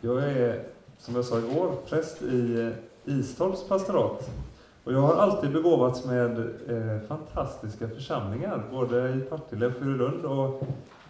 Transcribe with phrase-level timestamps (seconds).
[0.00, 0.64] Jag är,
[0.98, 4.30] som jag sa igår, präst i eh, Istorps pastorat.
[4.84, 10.62] Och jag har alltid begåvats med eh, fantastiska församlingar, både i Partille och Furulund och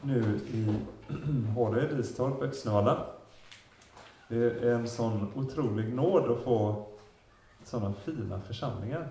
[0.02, 0.74] nu i
[1.54, 2.98] Håred, Istorp, Öxnevalla.
[4.28, 6.86] Det är en sån otrolig nåd att få
[7.64, 9.08] sådana fina församlingar.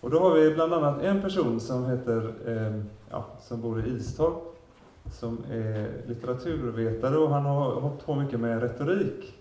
[0.00, 3.90] Och då har vi bland annat en person som heter, eh, ja, som bor i
[3.90, 4.51] Istorp,
[5.10, 9.34] som är litteraturvetare och han har hållit på mycket med retorik.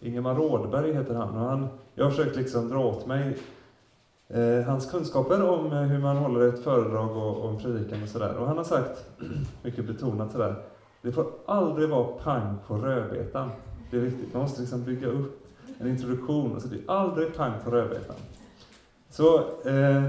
[0.00, 1.28] Ingemar Rådberg heter han.
[1.28, 3.38] Och han jag har försökt liksom dra åt mig
[4.28, 8.08] eh, hans kunskaper om eh, hur man håller ett föredrag och, och en predikan och
[8.08, 8.36] sådär.
[8.36, 9.04] Och han har sagt,
[9.62, 10.54] mycket betonat sådär,
[11.02, 13.50] det får aldrig vara pang på rödbetan.
[13.90, 15.46] Det är viktigt, man måste liksom bygga upp
[15.78, 16.52] en introduktion.
[16.52, 18.16] Alltså det är aldrig pang på rödbetan.
[19.10, 20.04] Så, eh,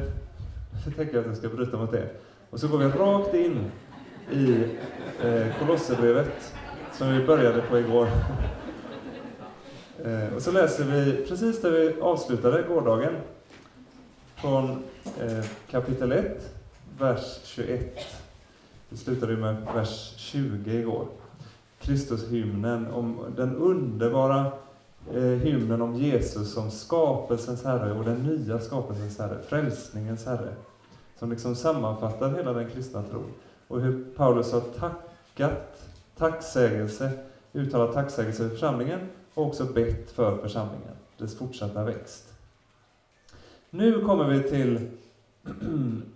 [0.83, 2.09] så tänker jag att jag ska bryta mot det.
[2.49, 3.71] Och så går vi rakt in
[4.31, 4.65] i
[5.23, 6.53] eh, Kolosserbrevet,
[6.91, 8.07] som vi började på igår.
[10.03, 13.13] Eh, och så läser vi precis där vi avslutade gårdagen,
[14.35, 14.69] från
[15.19, 16.55] eh, kapitel 1,
[16.99, 17.99] vers 21.
[18.89, 21.07] Vi slutade med vers 20 igår.
[21.79, 24.51] Kristushymnen, om den underbara
[25.13, 30.53] eh, hymnen om Jesus som skapelsens Herre och den nya skapelsens Herre, frälsningens Herre.
[31.19, 33.31] Som liksom sammanfattar hela den kristna tron.
[33.73, 37.11] Och hur Paulus har tackat, tacksägelse,
[37.53, 38.99] uttalat tacksägelse för församlingen
[39.33, 42.33] och också bett för församlingen, dess fortsatta växt.
[43.69, 44.75] Nu kommer vi till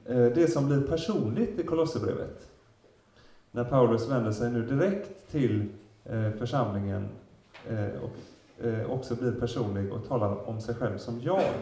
[0.05, 2.47] eh, det som blir personligt i Kolosserbrevet.
[3.51, 5.65] När Paulus vänder sig nu direkt till
[6.05, 7.09] eh, församlingen
[7.69, 8.15] eh, och
[8.87, 11.53] också blir personlig och talar om sig själv som jag.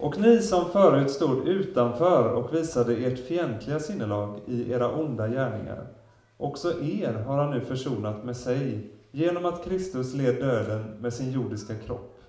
[0.00, 5.86] Och ni som förut stod utanför och visade ert fientliga sinnelag i era onda gärningar,
[6.36, 11.32] också er har han nu försonat med sig genom att Kristus led döden med sin
[11.32, 12.20] jordiska kropp.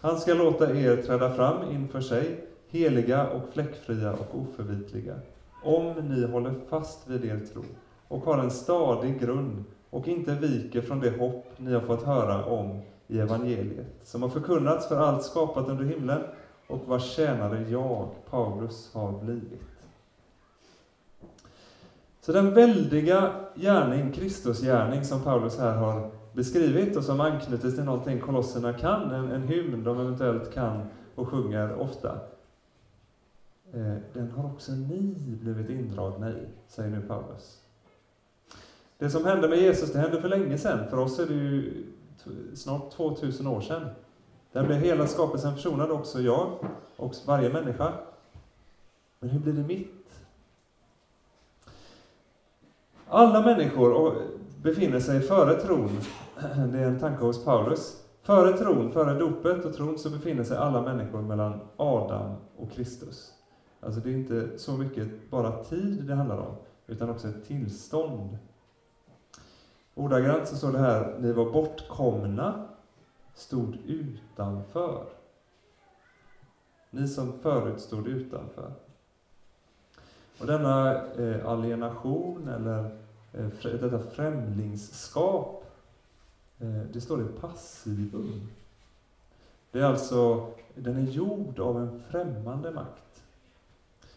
[0.00, 5.14] Han ska låta er träda fram inför sig, heliga och fläckfria och oförvitliga,
[5.62, 7.62] om ni håller fast vid er tro
[8.08, 12.44] och har en stadig grund och inte viker från det hopp ni har fått höra
[12.44, 16.20] om i evangeliet, som har förkunnats för allt skapat under himlen
[16.74, 19.62] och vars tjänare jag, Paulus, har blivit.
[22.20, 28.20] Så den väldiga gärning, Kristusgärning, som Paulus här har beskrivit och som anknyter till någonting
[28.20, 32.18] kolosserna kan, en, en hymn de eventuellt kan och sjunger ofta,
[33.72, 37.60] eh, den har också ni blivit indragna i, säger nu Paulus.
[38.98, 40.88] Det som hände med Jesus, det hände för länge sedan.
[40.90, 41.84] För oss är det ju
[42.54, 43.88] snart 2000 år sedan.
[44.54, 46.58] Där blev hela skapelsen försonad, också jag
[46.96, 47.92] och varje människa.
[49.20, 50.20] Men hur blir det mitt?
[53.08, 54.16] Alla människor
[54.62, 55.90] befinner sig före tron,
[56.72, 60.56] det är en tanke hos Paulus, före tron, före dopet och tron, så befinner sig
[60.56, 63.32] alla människor mellan Adam och Kristus.
[63.80, 66.54] Alltså det är inte så mycket bara tid det handlar om,
[66.86, 68.38] utan också ett tillstånd.
[69.94, 72.68] Ordagrant så står det här, ni var bortkomna,
[73.34, 75.06] stod utanför.
[76.90, 78.72] Ni som förut stod utanför.
[80.38, 82.84] Och denna eh, alienation eller
[83.32, 85.64] eh, detta främlingskap,
[86.58, 88.50] eh, det står i passivum.
[89.70, 93.22] Det är alltså, den är gjord av en främmande makt.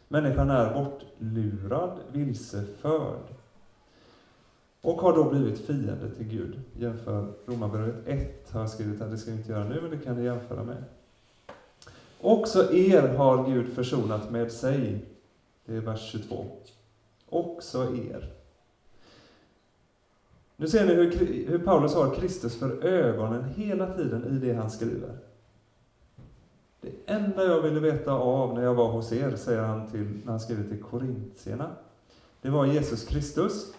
[0.07, 3.36] Människan är bortlurad, vilseförd
[4.87, 6.59] och har då blivit fiende till Gud.
[6.77, 10.05] Jämför Romarbrevet 1 har jag skrivit här, det ska vi inte göra nu, men det
[10.05, 10.83] kan ni jämföra med.
[12.21, 15.05] Också er har Gud försonat med sig
[15.65, 16.45] det är vers 22.
[17.29, 18.33] Också er.
[20.55, 21.11] Nu ser ni hur,
[21.47, 25.17] hur Paulus har Kristus för ögonen hela tiden i det han skriver.
[26.81, 30.31] Det enda jag ville veta av när jag var hos er, säger han till, när
[30.31, 31.69] han skriver till korintierna,
[32.41, 33.73] det var Jesus Kristus,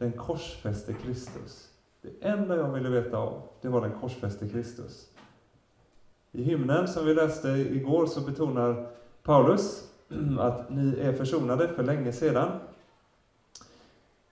[0.00, 1.70] den korsfäste Kristus.
[2.02, 5.08] Det enda jag ville veta av, det var den korsfäste Kristus.
[6.32, 8.86] I hymnen som vi läste igår så betonar
[9.22, 9.90] Paulus
[10.38, 12.48] att ni är försonade för länge sedan,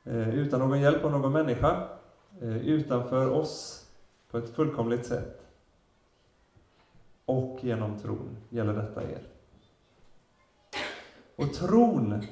[0.04, 1.88] eh, utan någon hjälp av någon människa,
[2.40, 3.86] eh, utanför oss
[4.30, 5.46] på ett fullkomligt sätt.
[7.24, 9.22] Och genom tron gäller detta er.
[11.36, 12.22] Och tron,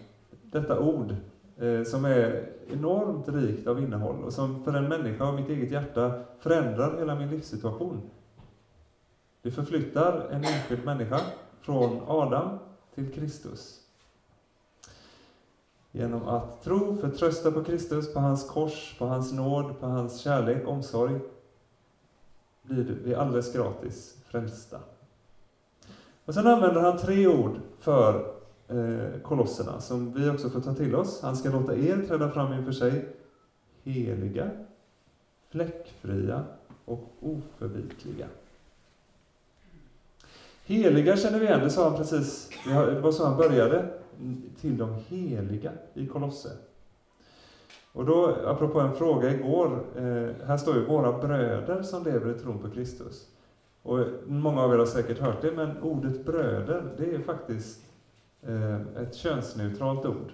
[0.43, 1.15] detta ord,
[1.59, 5.71] Eh, som är enormt rikt av innehåll och som för en människa av mitt eget
[5.71, 8.11] hjärta förändrar hela min livssituation.
[9.43, 11.21] Det förflyttar en enskild människa
[11.61, 12.59] från Adam
[12.95, 13.81] till Kristus.
[15.93, 20.69] Genom att tro, förtrösta på Kristus, på hans kors, på hans nåd, på hans kärlek,
[20.69, 21.21] omsorg,
[22.63, 24.79] blir vi alldeles gratis frälsta.
[26.25, 28.36] Och sen använder han tre ord för
[28.69, 31.23] eh, kolosserna, som vi också får ta till oss.
[31.23, 33.09] Han ska låta er träda fram inför sig,
[33.85, 34.51] heliga,
[35.51, 36.45] fläckfria
[36.85, 38.27] och oförvitliga.
[40.65, 43.89] Heliga känner vi igen, det sa han precis, det var så han började,
[44.61, 46.51] till de heliga i Kolosse.
[47.93, 52.39] Och då, apropå en fråga igår, eh, här står ju våra bröder som lever i
[52.39, 53.27] tron på Kristus.
[53.83, 57.86] Och många av er har säkert hört det, men ordet bröder, det är faktiskt
[58.43, 60.33] Eh, ett könsneutralt ord.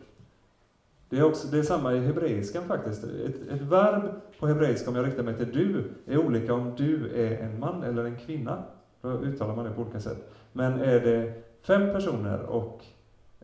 [1.08, 3.04] Det är, också, det är samma i hebreiskan faktiskt.
[3.04, 7.10] Ett, ett verb på hebreiska, om jag riktar mig till du, är olika om du
[7.14, 8.62] är en man eller en kvinna.
[9.00, 10.32] Då uttalar man det på olika sätt.
[10.52, 12.84] Men är det fem personer och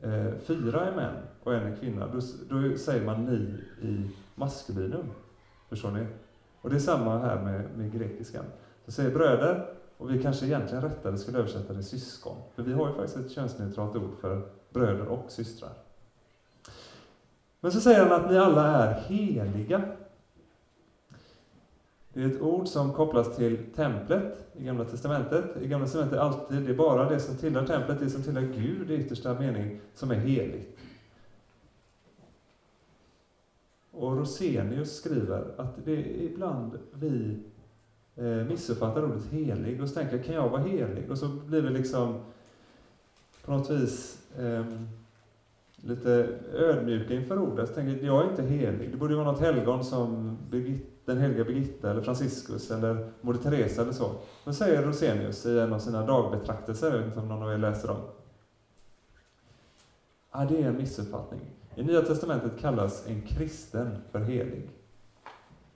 [0.03, 5.07] eh, fyra är män och en är kvinna, då, då säger man ni i maskulinum.
[5.69, 6.07] Förstår ni?
[6.61, 8.45] Och det är samma här med, med grekiskan.
[8.85, 9.67] Så säger bröder,
[9.99, 12.37] och vi kanske egentligen rättare skulle översätta det syskon.
[12.55, 15.73] För vi har ju faktiskt ett könsneutralt ord för bröder och systrar.
[17.61, 19.83] Men så säger han att ni alla är heliga.
[22.13, 25.45] Det är ett ord som kopplas till templet i Gamla Testamentet.
[25.63, 28.43] I Gamla Testamentet är alltid, det är bara det som tillhör templet, det som tillhör
[28.43, 30.79] Gud i yttersta mening, som är heligt.
[33.91, 37.43] Och Rosenius skriver att det är ibland vi
[38.19, 41.11] eh, missuppfattar ordet helig och så tänker jag, kan jag vara helig?
[41.11, 42.21] Och så blir vi liksom
[43.45, 44.65] på något vis eh,
[45.77, 47.69] lite ödmjuka inför ordet.
[47.69, 48.91] Så tänker jag är inte helig.
[48.91, 53.39] Det borde ju vara något helgon som Birgitta, den heliga Birgitta eller Franciscus eller Moder
[53.39, 54.11] Teresa eller så.
[54.45, 57.59] Då säger Rosenius i en av sina dagbetraktelser, jag vet inte om någon av er
[57.59, 58.01] läser dem.
[60.33, 61.41] Ja, det är en missuppfattning.
[61.75, 64.71] I Nya Testamentet kallas en kristen för helig.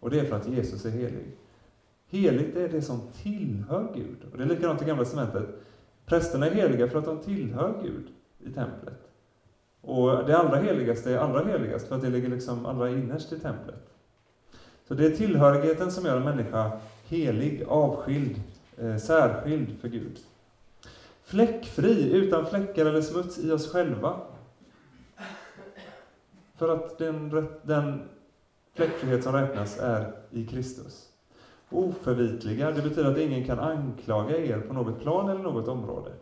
[0.00, 1.37] Och det är för att Jesus är helig.
[2.12, 4.17] Heligt är det som tillhör Gud.
[4.32, 5.49] Och det är likadant i Gamla Testamentet.
[6.06, 8.06] Prästerna är heliga för att de tillhör Gud
[8.38, 9.09] i templet.
[9.81, 13.38] Och det allra heligaste är allra heligast för att det ligger liksom allra innerst i
[13.38, 13.91] templet.
[14.88, 16.73] Så det är tillhörigheten som gör en människa
[17.09, 18.43] helig, avskild,
[18.79, 20.19] eh, särskild för Gud.
[21.25, 24.20] Fläckfri, utan fläckar eller smuts i oss själva.
[26.56, 28.03] För att den, den
[28.75, 31.12] fläckfrihet som räknas är i Kristus.
[31.73, 36.13] Oförvitliga, det betyder att ingen kan anklaga er på något plan eller något område.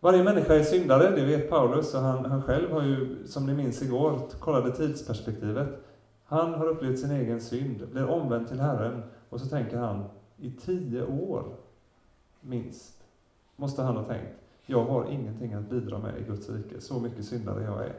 [0.00, 3.54] Varje människa är syndare, det vet Paulus, och han, han själv har ju, som ni
[3.54, 5.68] minns igår, kollade tidsperspektivet.
[6.24, 10.04] Han har upplevt sin egen synd, blir omvänd till Herren, och så tänker han,
[10.36, 11.44] i tio år,
[12.40, 13.04] minst,
[13.56, 14.32] måste han ha tänkt,
[14.66, 17.94] jag har ingenting att bidra med i Guds rike, så mycket syndare jag är.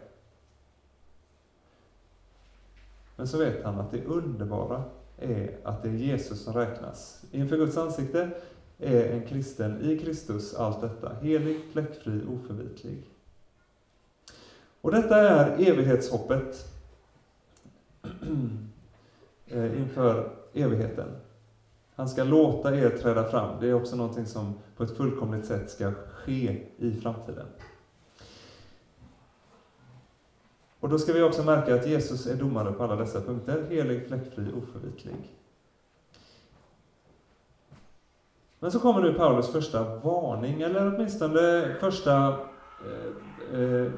[3.16, 4.84] Men så vet han att det underbara
[5.18, 7.24] är att det är Jesus som räknas.
[7.32, 8.30] Inför Guds ansikte
[8.78, 13.04] är en kristen i Kristus allt detta, helig, fläckfri, oförvitlig.
[14.82, 16.68] Och detta är evighetshoppet
[19.48, 21.08] eh, inför evigheten.
[21.96, 23.60] Han ska låta er träda fram.
[23.60, 27.46] Det är också någonting som på ett fullkomligt sätt ska ske i framtiden.
[30.86, 33.66] Och då ska vi också märka att Jesus är domare på alla dessa punkter.
[33.70, 35.36] Helig, fläckfri, oförvitlig.
[38.60, 42.28] Men så kommer nu Paulus första varning, eller åtminstone första
[42.86, 43.92] eh, eh,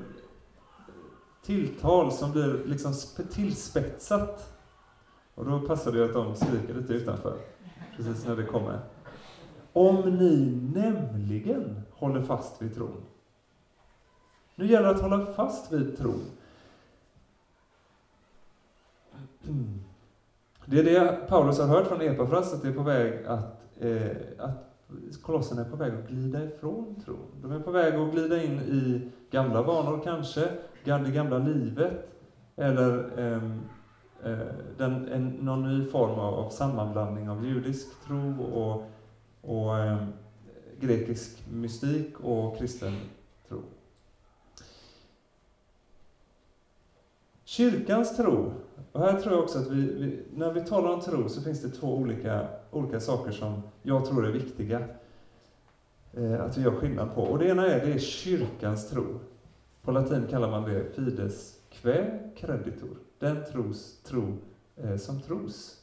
[1.44, 2.94] tilltal som blir liksom
[3.32, 4.62] tillspetsat.
[5.36, 7.38] Och då passar det att de skriker lite utanför,
[7.98, 8.80] precis när det kommer.
[9.74, 13.04] Om ni nämligen håller fast vid tron.
[14.56, 16.37] Nu gäller det att hålla fast vid tron.
[19.48, 19.80] Mm.
[20.66, 24.18] Det är det Paulus har hört från Epafras, att det är på väg att, eh,
[24.38, 24.68] att
[25.22, 27.28] kolosserna är på väg att glida ifrån tron.
[27.42, 30.50] De är på väg att glida in i gamla vanor kanske,
[30.84, 32.10] det gamla livet,
[32.56, 33.62] eller ehm,
[34.24, 34.38] eh,
[34.78, 38.92] den, en, någon ny form av, av sammanblandning av judisk tro och,
[39.42, 40.04] och eh,
[40.80, 42.94] grekisk mystik och kristen
[43.48, 43.62] tro.
[47.48, 48.54] Kyrkans tro
[48.92, 51.62] och här tror jag också att vi, vi, när vi talar om tro så finns
[51.62, 54.88] det två olika, olika saker som jag tror är viktiga
[56.14, 57.22] eh, att vi gör skillnad på.
[57.22, 59.20] Och det ena är, det är kyrkans tro.
[59.82, 62.98] På latin kallar man det fides que creditor.
[63.20, 64.38] Den tros, tro
[64.76, 65.82] eh, som tros.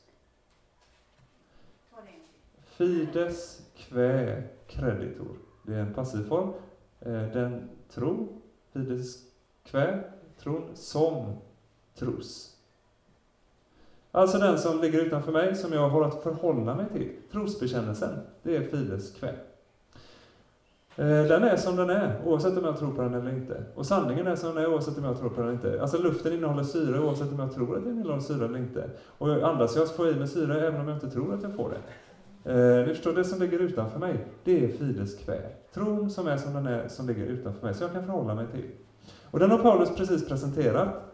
[2.64, 5.36] Fides que creditor.
[5.62, 6.52] Det är en passivform.
[7.00, 8.28] Eh, den tro,
[8.72, 9.18] fides
[9.64, 10.02] quae,
[10.38, 11.36] tron, som
[11.98, 12.50] tros.
[14.12, 17.10] Alltså den som ligger utanför mig, som jag har att förhålla mig till.
[17.32, 19.34] Trosbekännelsen, det är fides kväll.
[20.96, 23.64] Eh, den är som den är, oavsett om jag tror på den eller inte.
[23.74, 25.82] Och sanningen är som den är, oavsett om jag tror på den eller inte.
[25.82, 28.90] Alltså luften innehåller syre, oavsett om jag tror att den innehåller syre eller inte.
[29.06, 31.42] Och andas jag så får jag i mig syre, även om jag inte tror att
[31.42, 31.80] jag får det.
[32.52, 35.42] Eh, ni förstår, det som ligger utanför mig, det är fides kväll.
[35.74, 38.46] Tron som är som den är, som ligger utanför mig, som jag kan förhålla mig
[38.52, 38.70] till.
[39.30, 41.13] Och den har Paulus precis presenterat.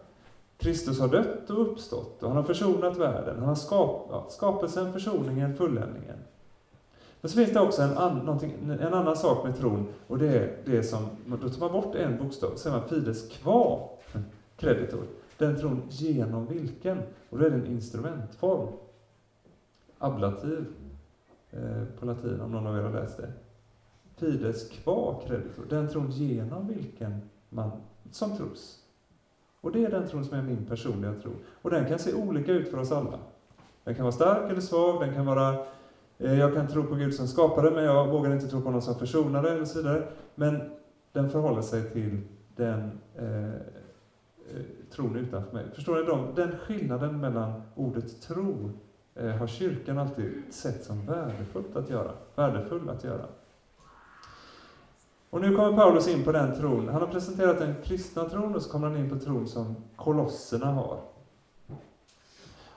[0.60, 3.38] Kristus har dött och uppstått, och han har försonat världen.
[3.38, 6.16] Han har skap, skapelsen, försoningen, fulländningen.
[7.20, 8.40] Men så finns det också en, an,
[8.80, 12.18] en annan sak med tron, och det är det som, då tar man bort en
[12.18, 13.78] bokstav, så säger man fides qua
[14.56, 15.06] creditor',
[15.38, 16.98] Den tron genom vilken,
[17.30, 18.68] och då är det en instrumentform.
[19.98, 20.66] Ablativ
[21.50, 23.32] eh, på latin, om någon av er har läst det.
[24.16, 27.70] Fides qua creditor, den tron genom vilken man,
[28.10, 28.79] som tros.
[29.60, 31.30] Och det är den tron som är min personliga tro.
[31.62, 33.18] Och den kan se olika ut för oss alla.
[33.84, 35.66] Den kan vara stark eller svag, den kan vara
[36.20, 38.82] Eh, jag kan tro på Gud som skapare, men jag vågar inte tro på någon
[38.82, 40.08] som försonare, eller så vidare.
[40.34, 40.70] Men
[41.12, 42.20] den förhåller sig till
[42.56, 45.64] den eh, eh tron utanför mig.
[45.74, 46.02] Förstår ni?
[46.02, 48.70] De, den skillnaden mellan ordet tro
[49.14, 52.10] eh, har kyrkan alltid sett som värdefullt att göra.
[52.34, 53.26] Värdefull att göra.
[55.30, 56.88] Och nu kommer Paulus in på den tron.
[56.88, 60.66] Han har presenterat den kristna tron och så kommer han in på tron som kolosserna
[60.66, 61.00] har.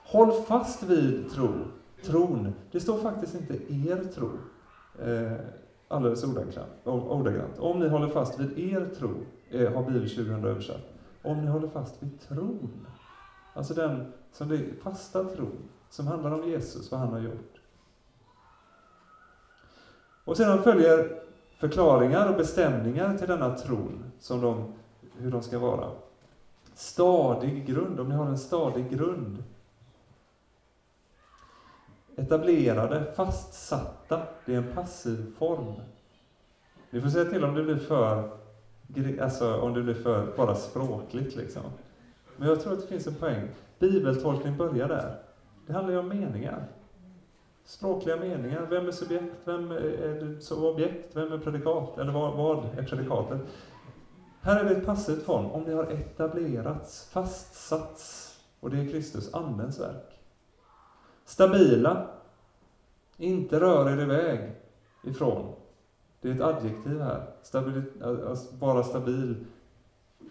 [0.04, 1.48] Håll fast vid tro
[2.04, 2.54] tron.
[2.70, 4.30] Det står faktiskt inte er tro,
[4.98, 5.32] eh,
[5.88, 6.24] alldeles
[6.84, 7.58] ordagrant.
[7.58, 9.10] Om ni håller fast vid er tro,
[9.50, 10.94] eh, har Bibel 2000 översatt.
[11.22, 12.86] Om ni håller fast vid tron.
[13.54, 17.60] Alltså den som det fasta tron, som handlar om Jesus, vad han har gjort.
[20.24, 21.22] Och sedan följer
[21.58, 24.72] förklaringar och bestämningar till denna tron, som de,
[25.18, 25.90] hur de ska vara.
[26.74, 29.44] Stadig grund, om ni har en stadig grund,
[32.16, 35.74] etablerade, fastsatta, det är en passiv form.
[36.90, 38.30] Ni får säga till om det blir för,
[39.20, 41.62] alltså om det blir för bara språkligt liksom.
[42.36, 43.48] Men jag tror att det finns en poäng.
[43.78, 45.16] Bibeltolkning börjar där.
[45.66, 46.66] Det handlar ju om meningar.
[47.64, 48.66] Språkliga meningar.
[48.70, 49.34] Vem är subjekt?
[49.44, 51.16] Vem är objekt?
[51.16, 51.98] Vem är predikat?
[51.98, 53.40] Eller vad, vad är predikatet?
[54.40, 55.46] Här är det ett passivt form.
[55.46, 60.20] Om det har etablerats, fastsatts, och det är Kristus, Andens verk.
[61.24, 62.06] Stabila.
[63.16, 64.52] Inte rör er iväg
[65.04, 65.54] ifrån.
[66.20, 67.26] Det är ett adjektiv här.
[67.42, 69.46] Stabil, alltså vara stabil.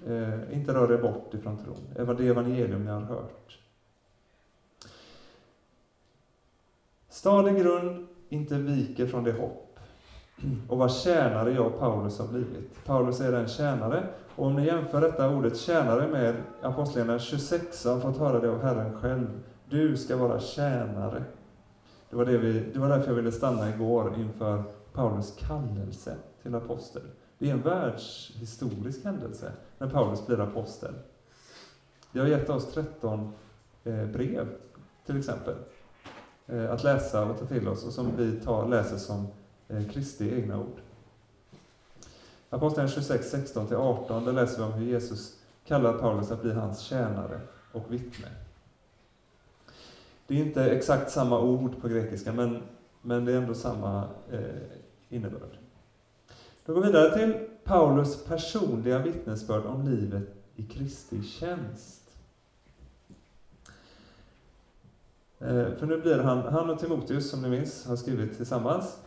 [0.08, 1.78] Eh, inte rör er bort ifrån tron.
[1.96, 3.60] Det det evangelium ni har hört.
[7.14, 9.80] Stadig grund, inte viker från det hopp.
[10.70, 12.86] Och vad tjänare jag, Paulus, har blivit.
[12.86, 14.08] Paulus är en tjänare.
[14.36, 18.62] Och om ni jämför detta ordet tjänare med Apostlagärningarna 26, har fått höra det av
[18.62, 19.28] Herren själv.
[19.70, 21.24] Du ska vara tjänare.
[22.10, 26.56] Det var, det vi, det var därför jag ville stanna igår inför Paulus kallelse till
[26.56, 27.04] apostel.
[27.38, 30.94] Det är en världshistorisk händelse när Paulus blir apostel.
[32.12, 33.34] Det har gett oss 13
[33.84, 34.48] eh, brev,
[35.06, 35.56] till exempel,
[36.48, 39.28] Eh, att läsa och ta till oss och som vi tar, läser som
[39.68, 40.80] eh, Kristi egna ord.
[42.50, 47.42] Aposteln 26, 16-18, där läser vi om hur Jesus kallar Paulus att bli hans tjänare
[47.72, 48.28] och vittne.
[50.28, 52.62] Det är inte exakt samma ord på grekiska, men,
[53.02, 54.40] men det är ändå samma eh,
[55.10, 55.58] innebörd.
[56.66, 62.03] Då går vi vidare till Paulus personliga vittnesbörd om livet i Kristi tjänst.
[65.54, 68.98] Eh, för nu blir han, han och Timoteus, som ni minns, har skrivit tillsammans.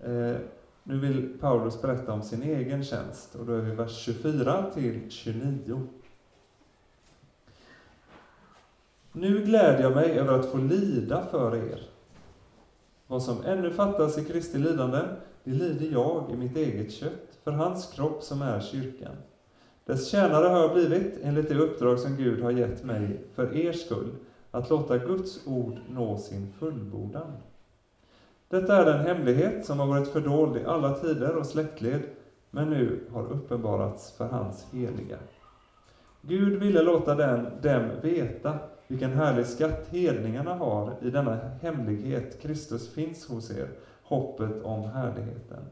[0.00, 0.36] Eh,
[0.82, 5.10] nu vill Paulus berätta om sin egen tjänst, och då är vi vers 24 till
[5.10, 5.88] 29.
[9.12, 11.80] Nu gläder jag mig över att få lida för er.
[13.06, 15.06] Vad som ännu fattas i Kristi lidanden,
[15.44, 19.16] det lider jag i mitt eget kött, för hans kropp som är kyrkan.
[19.84, 23.72] Dess tjänare har jag blivit, enligt det uppdrag som Gud har gett mig för er
[23.72, 24.10] skull,
[24.52, 27.32] att låta Guds ord nå sin fullbordan.
[28.48, 32.02] Detta är den hemlighet som har varit fördold i alla tider och släktled,
[32.50, 35.18] men nu har uppenbarats för hans heliga.
[36.20, 42.42] Gud ville låta den, dem veta vilken härlig skatt hedningarna har i denna hemlighet.
[42.42, 43.68] Kristus finns hos er,
[44.02, 45.64] hoppet om härligheten.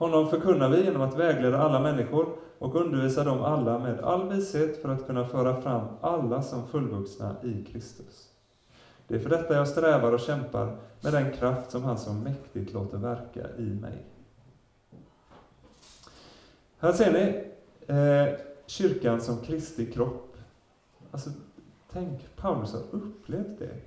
[0.00, 2.26] Honom förkunnar vi genom att vägleda alla människor
[2.58, 7.36] och undervisa dem alla med all vishet för att kunna föra fram alla som fullvuxna
[7.42, 8.28] i Kristus.
[9.06, 12.72] Det är för detta jag strävar och kämpar med den kraft som han så mäktigt
[12.72, 14.06] låter verka i mig.
[16.78, 17.44] Här ser ni,
[17.94, 20.36] eh, kyrkan som Kristi kropp.
[21.10, 21.30] Alltså,
[21.92, 23.80] tänk, Paulus har upplevt det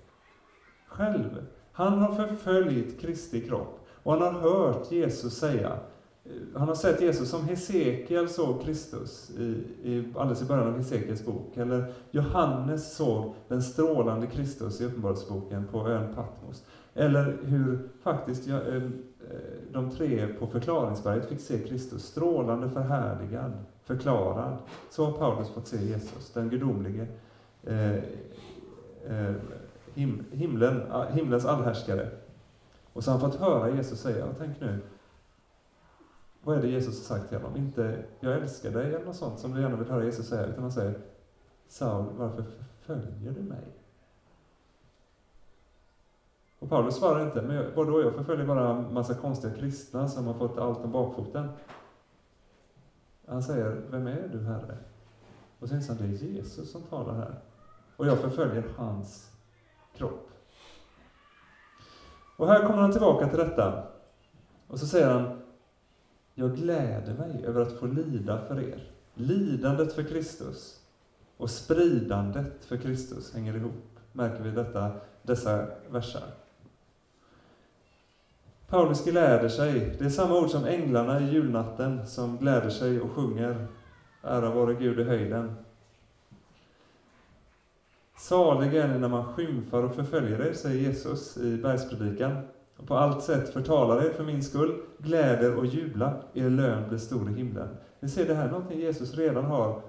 [0.88, 1.46] själv.
[1.72, 5.79] Han har förföljt Kristi kropp och han har hört Jesus säga
[6.25, 9.43] Eh, han har sett Jesus som Hesekiel såg Kristus i,
[9.83, 11.57] i, alldeles i början av Hesekiels bok.
[11.57, 16.63] Eller Johannes såg den strålande Kristus i Uppenbarelseboken på ön Patmos.
[16.93, 18.83] Eller hur faktiskt ja, eh, eh,
[19.71, 23.51] de tre på förklaringsberget fick se Kristus strålande förhärligad,
[23.83, 24.57] förklarad.
[24.89, 27.07] Så har Paulus fått se Jesus, den gudomlige
[27.63, 27.95] eh,
[29.07, 29.33] eh,
[29.93, 32.09] him, himlen, ah, himlens allhärskare.
[32.93, 34.79] Och så har han fått höra Jesus säga, tänk nu,
[36.43, 37.57] vad är det Jesus har sagt till honom?
[37.57, 40.62] Inte ”jag älskar dig” eller något sånt som du gärna vill höra Jesus säga, utan
[40.62, 41.00] han säger
[41.67, 43.63] ”Saul, varför förföljer du mig?”
[46.59, 50.33] Och Paulus svarar inte, men vadå, jag förföljer bara en massa konstiga kristna som har
[50.33, 51.50] fått allt om bakfoten.
[53.27, 54.77] Han säger, vem är du Herre?
[55.59, 57.35] Och sen säger han, det är Jesus som talar här.
[57.95, 59.31] Och jag förföljer hans
[59.95, 60.29] kropp.
[62.38, 63.83] Och här kommer han tillbaka till detta.
[64.67, 65.42] Och så säger han,
[66.35, 68.91] jag gläder mig över att få lida för er.
[69.13, 70.79] Lidandet för Kristus
[71.37, 76.23] och spridandet för Kristus hänger ihop, märker vi detta, dessa versar.
[78.67, 79.95] Paulus gläder sig.
[79.99, 83.67] Det är samma ord som änglarna i julnatten som gläder sig och sjunger
[84.23, 85.55] Ära vare Gud i höjden.
[88.17, 92.37] Saliga är ni när man skymfar och förföljer er, säger Jesus i bergspredikan
[92.83, 96.97] och på allt sätt förtalar er för min skull, gläder och jubla, er lön blir
[96.97, 97.67] stor i himlen.
[97.99, 99.81] Ni ser, det här är någonting Jesus redan har,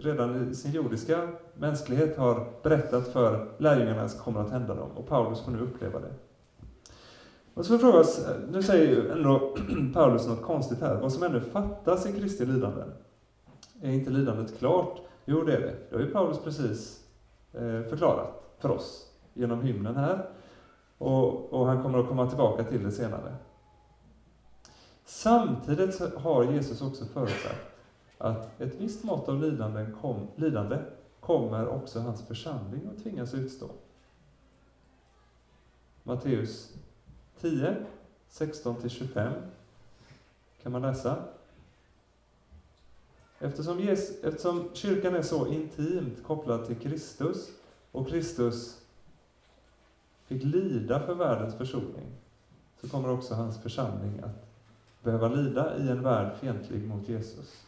[0.00, 5.08] redan i sin jordiska mänsklighet har berättat för lärjungarna som kommer att hända dem, och
[5.08, 6.12] Paulus får nu uppleva det.
[7.54, 9.56] Och så frågas, nu säger ju ändå
[9.94, 12.92] Paulus något konstigt här, vad som ännu fattas i Kristi lidanden.
[13.82, 15.00] Är inte lidandet klart?
[15.24, 15.74] Jo, det är det.
[15.90, 17.00] Det har ju Paulus precis
[17.52, 20.26] eh, förklarat för oss genom hymnen här.
[21.04, 23.36] Och, och han kommer att komma tillbaka till det senare.
[25.04, 27.66] Samtidigt har Jesus också förutsagt
[28.18, 30.78] att ett visst mått av lidande, kom, lidande
[31.20, 33.66] kommer också hans församling att tvingas utstå.
[36.02, 36.72] Matteus
[37.40, 37.76] 10,
[38.30, 39.32] 16-25
[40.62, 41.16] kan man läsa.
[43.38, 47.50] Eftersom, Jesus, eftersom kyrkan är så intimt kopplad till Kristus
[47.92, 48.83] och Kristus
[50.26, 52.06] fick lida för världens försoning,
[52.80, 54.46] så kommer också hans församling att
[55.02, 57.64] behöva lida i en värld fientlig mot Jesus.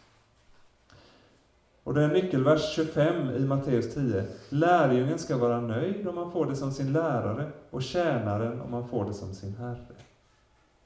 [1.86, 4.24] Och det är nyckelvers 25 i Matteus 10.
[4.48, 8.88] Lärjungen ska vara nöjd om man får det som sin lärare och tjänaren om man
[8.88, 9.94] får det som sin herre.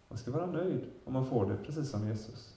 [0.08, 2.54] Man ska vara nöjd om man får det precis som Jesus.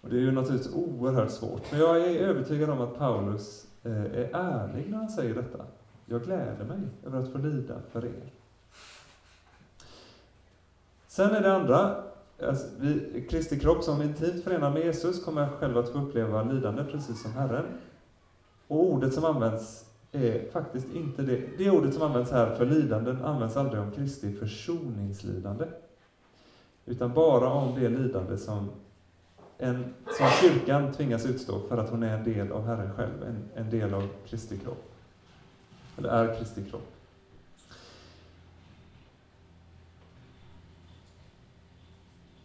[0.00, 3.92] Och Det är ju naturligtvis oerhört svårt, men jag är övertygad om att Paulus eh,
[3.92, 5.64] är ärlig när han säger detta.
[6.06, 8.32] Jag gläder mig över att få lida för er.
[11.06, 12.02] Sen är det andra,
[12.42, 16.84] alltså, vi, Kristi kropp som intimt förenad med Jesus kommer själv att få uppleva lidande
[16.84, 17.64] precis som Herren.
[18.68, 21.58] Och ordet som används är faktiskt inte det.
[21.58, 25.64] Det ordet som används här för lidanden används aldrig om Kristi försoningslidande.
[26.86, 28.70] Utan bara om det lidande som,
[29.58, 33.64] en, som kyrkan tvingas utstå för att hon är en del av Herren själv, en,
[33.64, 34.91] en del av Kristi kropp
[35.98, 36.92] eller är Kristi kropp.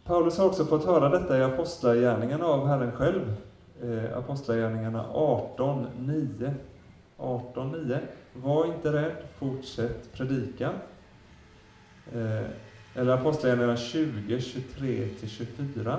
[0.04, 3.34] Paulus har också fått höra detta i Apostlagärningarna av Herren själv.
[3.82, 6.54] Eh, Apostlagärningarna 18.9.
[7.16, 7.98] 18.9.
[8.32, 10.70] Var inte rädd, fortsätt predika.
[12.12, 12.46] Eh,
[12.94, 15.98] eller Apostlagärningarna 20, 23-24.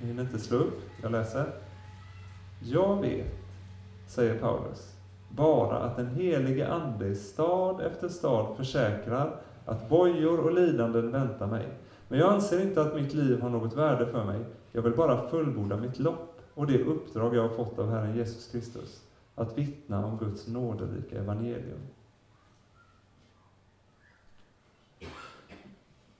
[0.00, 1.46] Ni hinner inte slå upp, jag läser.
[2.62, 3.34] Jag vet,
[4.08, 4.95] säger Paulus,
[5.28, 11.46] bara att den helige Ande i stad efter stad försäkrar att bojor och lidanden väntar
[11.46, 11.68] mig.
[12.08, 14.40] Men jag anser inte att mitt liv har något värde för mig.
[14.72, 18.48] Jag vill bara fullborda mitt lopp och det uppdrag jag har fått av Herren Jesus
[18.52, 19.02] Kristus,
[19.34, 21.80] att vittna om Guds nåderika evangelium.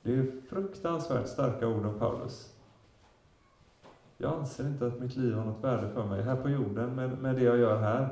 [0.03, 2.53] Det är fruktansvärt starka ord av Paulus.
[4.19, 7.19] Jag anser inte att mitt liv har något värde för mig här på jorden med,
[7.19, 8.09] med det jag gör här.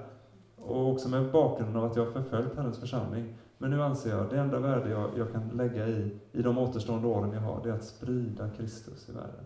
[0.66, 3.34] Och också med bakgrunden av att jag har förföljt Herrens församling.
[3.58, 7.08] Men nu anser jag, det enda värde jag, jag kan lägga i, i de återstående
[7.08, 9.44] åren jag har, det är att sprida Kristus i världen.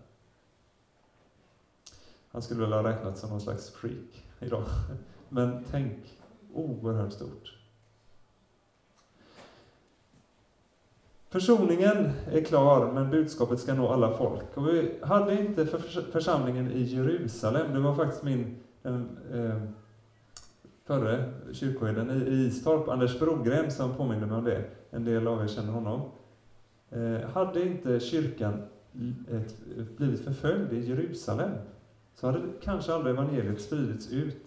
[2.33, 4.64] Han skulle väl ha räknats som någon slags freak idag.
[5.28, 5.96] Men tänk,
[6.54, 7.59] oerhört stort.
[11.31, 14.57] Försoningen är klar, men budskapet ska nå alla folk.
[14.57, 15.78] Och vi hade inte för
[16.12, 19.62] församlingen i Jerusalem, det var faktiskt min den, eh,
[20.88, 24.64] förre kyrkoherden i Istorp, Anders Brogren, som påminde mig om det.
[24.90, 26.11] En del av er känner honom.
[26.90, 28.62] Eh, hade inte kyrkan
[29.31, 29.55] ett,
[29.96, 31.51] blivit förföljd i Jerusalem,
[32.14, 34.46] så hade kanske aldrig evangeliet spridits ut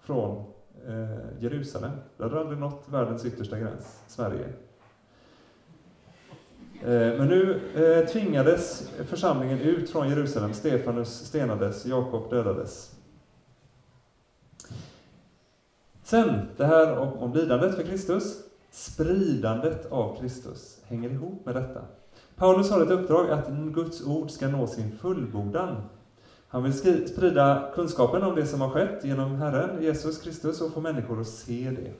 [0.00, 0.44] från
[0.86, 1.92] eh, Jerusalem.
[2.16, 4.46] Det hade aldrig nått världens yttersta gräns, Sverige.
[6.80, 10.52] Eh, men nu eh, tvingades församlingen ut från Jerusalem.
[10.52, 12.95] Stefanus stenades, Jakob dödades.
[16.06, 21.80] Sen, det här om, om lidandet för Kristus, spridandet av Kristus hänger ihop med detta.
[22.36, 25.76] Paulus har ett uppdrag att Guds ord ska nå sin fullbordan.
[26.48, 26.72] Han vill
[27.08, 31.28] sprida kunskapen om det som har skett genom Herren Jesus Kristus och få människor att
[31.28, 31.92] se det.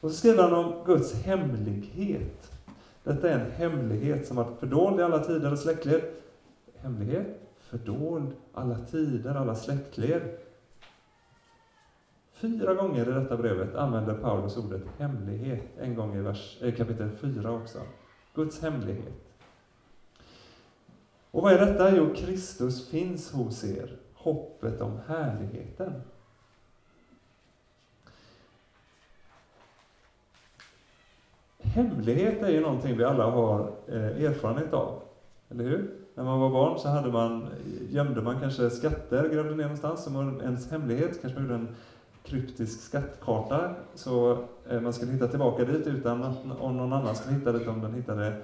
[0.00, 2.52] Och så skriver han om Guds hemlighet.
[3.04, 6.02] Detta är en hemlighet som varit fördold i alla tider och släktled.
[6.80, 10.22] Hemlighet, fördold, alla tider, alla släktled.
[12.42, 17.10] Fyra gånger i detta brevet använder Paulus ordet hemlighet, en gång i vers, eh, kapitel
[17.10, 17.78] 4 också.
[18.34, 19.38] Guds hemlighet.
[21.30, 21.96] Och vad är detta?
[21.96, 25.92] Jo, Kristus finns hos er, hoppet om härligheten.
[31.58, 35.02] Hemlighet är ju någonting vi alla har eh, erfarenhet av,
[35.48, 35.90] eller hur?
[36.14, 37.48] När man var barn så hade man,
[37.90, 41.20] gömde man kanske skatter, grävde ner någonstans, som var ens hemlighet.
[41.20, 41.74] Kanske man gjorde en
[42.24, 47.52] kryptisk skattkarta, så eh, man skulle hitta tillbaka dit utan att någon annan skulle hitta
[47.52, 48.36] dit om den hittade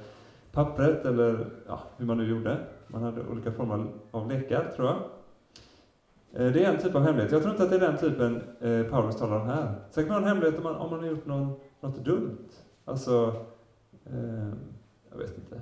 [0.53, 2.59] pappret eller ja, hur man nu gjorde.
[2.87, 4.97] Man hade olika former av lekar, tror jag.
[6.33, 7.33] Eh, det är en typ av hemlighet.
[7.33, 9.75] Jag tror inte att det är den typen eh, Paulus talar om här.
[9.91, 12.49] Säkert man har en hemlighet om man, om man har gjort någon, något dumt.
[12.85, 13.47] Alltså,
[14.05, 14.49] eh,
[15.11, 15.61] jag vet inte.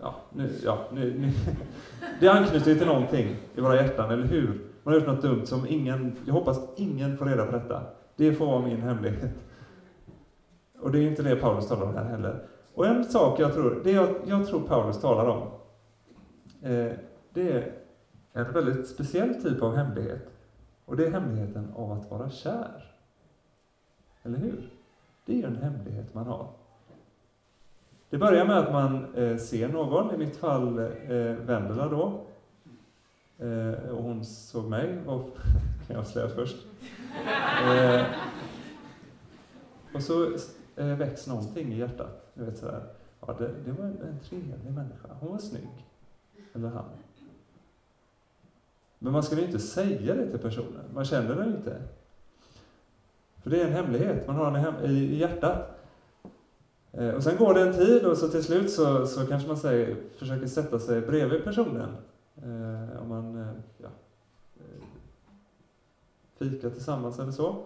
[0.00, 1.32] Ja, nu, ja, nu, nu.
[2.20, 4.65] Det anknyter ju till någonting i våra hjärtan, eller hur?
[4.86, 7.82] Man har gjort något dumt som ingen, jag hoppas ingen får reda på detta.
[8.16, 9.30] Det får vara min hemlighet.
[10.80, 12.42] Och det är inte det Paulus talar om här heller.
[12.74, 15.42] Och en sak jag tror, det jag, jag tror Paulus talar om,
[16.62, 16.92] eh,
[17.32, 17.72] det är
[18.32, 20.28] en väldigt speciell typ av hemlighet.
[20.84, 22.94] Och det är hemligheten av att vara kär.
[24.22, 24.70] Eller hur?
[25.24, 26.48] Det är ju en hemlighet man har.
[28.10, 32.20] Det börjar med att man eh, ser någon, i mitt fall eh, Vendela då.
[33.38, 35.36] Eh, och hon såg mig, och
[35.86, 36.56] kan jag säga först.
[37.66, 38.06] Eh,
[39.94, 40.36] och så
[40.76, 42.30] eh, väcks någonting i hjärtat.
[42.34, 42.82] Du vet sådär,
[43.20, 45.86] ja det, det var en, en trevlig människa, hon var snygg.
[46.54, 46.84] Eller han.
[48.98, 51.82] Men man skulle inte säga det till personen, man känner den inte.
[53.42, 55.80] För det är en hemlighet, man har den i, i hjärtat.
[56.92, 59.56] Eh, och sen går det en tid och så till slut så, så kanske man
[59.56, 61.96] säger, försöker sätta sig bredvid personen.
[62.42, 63.88] Eh, om man eh, ja,
[64.56, 64.84] eh,
[66.38, 67.64] Fika tillsammans eller så.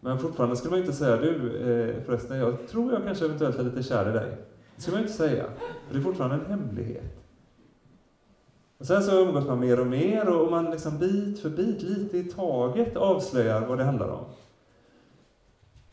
[0.00, 3.62] Men fortfarande skulle man inte säga, du eh, förresten, jag tror jag kanske eventuellt är
[3.62, 4.36] lite kär i dig.
[4.76, 5.44] Det skulle man inte säga,
[5.86, 7.20] för det är fortfarande en hemlighet.
[8.78, 12.18] Och sen så umgås man mer och mer och man liksom bit för bit, lite
[12.18, 14.24] i taget avslöjar vad det handlar om.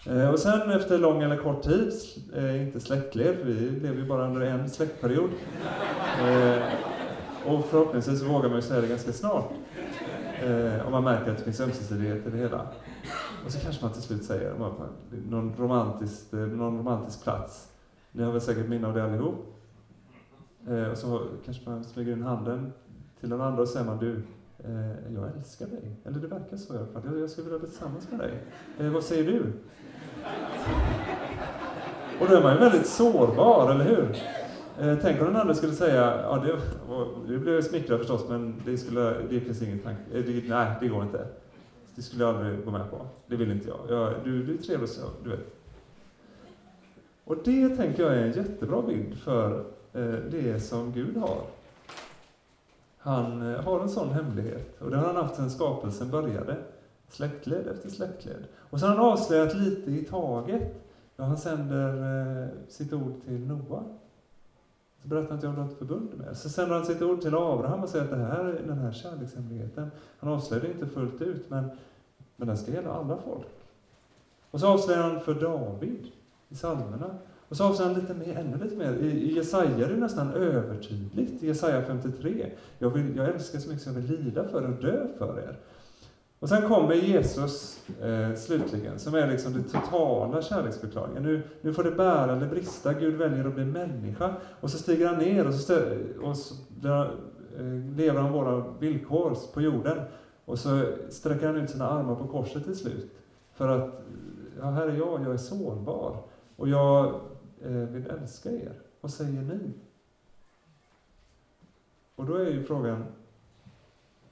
[0.05, 1.93] Eh, och sen efter lång eller kort tid,
[2.35, 5.29] eh, inte släktled, för vi lever ju bara under en släktperiod,
[6.21, 6.63] eh,
[7.45, 9.51] och förhoppningsvis vågar man ju säga det ganska snart,
[10.43, 12.67] Eh, om man märker att det finns ömsesidighet i det hela.
[13.45, 14.53] Och så kanske man till slut säger,
[15.29, 17.71] någon romantisk, någon romantisk plats,
[18.11, 19.57] ni har väl säkert minne av det allihop,
[20.69, 22.73] Eh, och så kanske man smyger in handen
[23.19, 24.23] till den andra och säger man du,
[24.57, 25.95] eh, jag älskar dig.
[26.05, 27.01] Eller det verkar så i alla fall.
[27.05, 28.33] Jag, jag skulle vilja bli tillsammans med dig.
[28.79, 29.53] Eh, vad säger du?
[32.19, 34.17] Och då är man ju väldigt sårbar, eller hur?
[34.79, 36.59] Eh, tänk om den andra skulle säga, ja det,
[37.33, 40.71] det blev jag smickrad förstås, men det, skulle, det finns ingen tanke, eh, det, nej
[40.81, 41.27] det går inte.
[41.95, 43.05] Det skulle jag aldrig gå med på.
[43.27, 43.79] Det vill inte jag.
[43.89, 45.39] jag du, du är trevlig så, du vet.
[47.23, 49.59] Och det tänker jag är en jättebra bild för
[49.93, 51.41] eh, det som Gud har.
[52.97, 56.55] Han har en sån hemlighet och det har han haft sedan skapelsen började.
[57.09, 58.45] Släktled efter släktled.
[58.57, 60.83] Och så har han avslöjat lite i taget.
[61.15, 63.83] Ja, han sänder sitt ord till Noa.
[65.01, 66.37] Så berättar han att jag har ett förbund med.
[66.37, 68.91] Så sänder han sitt ord till Abraham och säger att det här är den här
[68.91, 69.91] kärlekshemligheten.
[70.19, 71.69] Han avslöjar det inte fullt ut, men,
[72.35, 73.47] men den ska gälla alla folk.
[74.51, 76.07] Och så avslöjar han för David
[76.49, 77.15] i psalmerna
[77.49, 78.93] och så avslöjar han lite mer, ännu lite mer.
[78.93, 81.43] I, Jesaja är det nästan övertydligt.
[81.43, 82.51] I Jesaja 53.
[82.79, 85.57] Jag, vill, jag älskar så mycket så jag vill lida för och dö för er.
[86.39, 91.23] Och sen kommer Jesus eh, slutligen, som är liksom den totala kärleksförklaringen.
[91.23, 94.35] Nu, nu får det bära eller brista, Gud väljer att bli människa.
[94.59, 95.79] Och så stiger han ner och så,
[96.21, 97.05] och så där,
[97.57, 99.97] eh, lever han våra villkor på jorden.
[100.45, 103.11] Och så sträcker han ut sina armar på korset till slut.
[103.53, 103.93] För att, eh,
[104.59, 106.23] ja, här är jag, jag är sårbar.
[106.55, 107.05] Och jag
[107.61, 108.73] eh, vill älska er.
[109.01, 109.73] Vad säger ni?
[112.15, 113.05] Och då är ju frågan,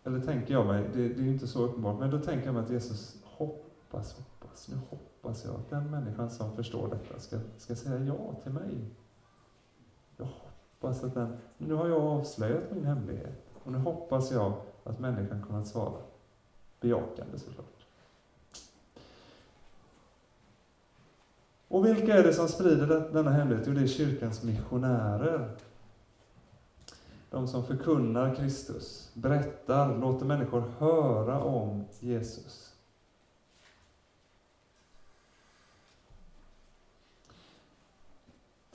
[0.05, 2.53] eller tänker jag mig, det, det är ju inte så uppenbart, men då tänker jag
[2.53, 7.37] mig att Jesus hoppas, hoppas, nu hoppas jag att den människan som förstår detta ska,
[7.57, 8.91] ska säga ja till mig.
[10.17, 14.99] Jag hoppas att den, nu har jag avslöjat min hemlighet och nu hoppas jag att
[14.99, 16.01] människan kommer att svara
[16.79, 17.85] bejakande såklart.
[21.67, 23.65] Och vilka är det som sprider denna hemlighet?
[23.67, 25.55] Jo, det är kyrkans missionärer.
[27.35, 32.75] De som förkunnar Kristus, berättar, låter människor höra om Jesus.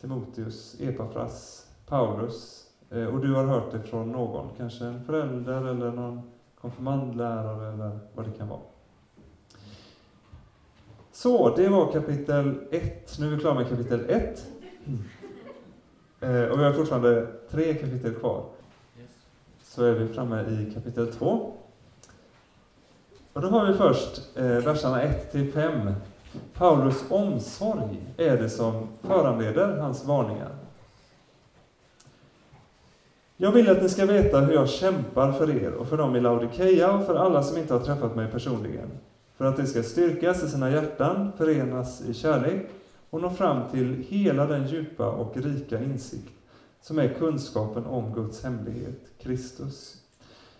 [0.01, 2.71] Timoteus, Epafras, Paulus.
[2.91, 7.99] Eh, och du har hört det från någon, kanske en förälder eller någon konfirmandlärare eller
[8.15, 8.61] vad det kan vara.
[11.13, 13.19] Så, det var kapitel 1.
[13.19, 14.47] Nu är vi klara med kapitel 1.
[16.21, 18.45] Eh, och vi har fortfarande tre kapitel kvar.
[19.63, 21.53] Så är vi framme i kapitel 2.
[23.33, 25.93] Och då har vi först eh, verserna 1 till 5.
[26.55, 30.51] Paulus omsorg är det som föranleder hans varningar.
[33.37, 36.21] Jag vill att ni ska veta hur jag kämpar för er och för dem i
[36.21, 38.91] Laodikeia och för alla som inte har träffat mig personligen.
[39.37, 42.67] För att de ska styrkas i sina hjärtan, förenas i kärlek
[43.11, 46.33] och nå fram till hela den djupa och rika insikt
[46.81, 49.97] som är kunskapen om Guds hemlighet, Kristus.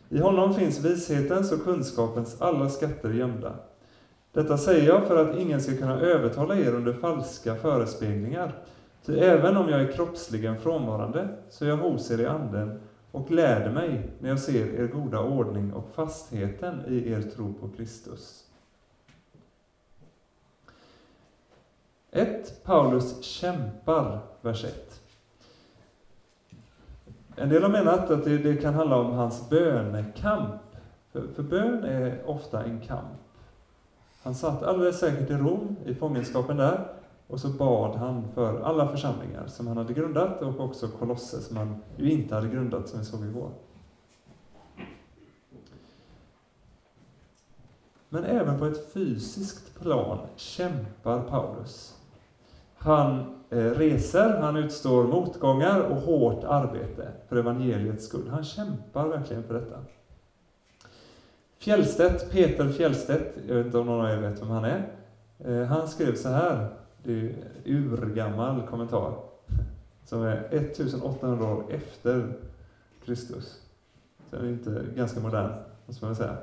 [0.09, 3.55] I honom finns vishetens och kunskapens alla skatter gömda.
[4.33, 8.59] Detta säger jag för att ingen ska kunna övertala er under falska förespeglingar.
[9.07, 12.81] Ty även om jag är kroppsligen frånvarande, så är jag hos er i anden
[13.13, 17.69] och lärde mig när jag ser er goda ordning och fastheten i er tro på
[17.69, 18.45] Kristus.
[22.13, 22.65] 1.
[22.65, 25.01] Paulus kämpar, vers 1.
[27.37, 30.61] En del har menat att det, det kan handla om hans bönekamp.
[31.13, 33.19] För, för bön är ofta en kamp.
[34.23, 36.89] Han satt alldeles säkert i Rom, i fångenskapen där,
[37.27, 41.57] och så bad han för alla församlingar som han hade grundat och också Kolosse som
[41.57, 43.51] han ju inte hade grundat, som vi såg igår.
[48.09, 52.00] Men även på ett fysiskt plan kämpar Paulus.
[52.83, 58.29] Han eh, reser, han utstår motgångar och hårt arbete för evangeliets skull.
[58.29, 59.77] Han kämpar verkligen för detta.
[61.59, 64.89] Fjällstedt, Peter Fjällstedt, jag vet inte om någon av er vet vem han är.
[65.39, 66.69] Eh, han skrev så här,
[67.03, 69.15] det är urgammal kommentar,
[70.05, 72.33] som är 1800 år efter
[73.05, 73.61] Kristus.
[74.31, 75.53] Så den är inte ganska modern,
[75.87, 76.37] måste man säga.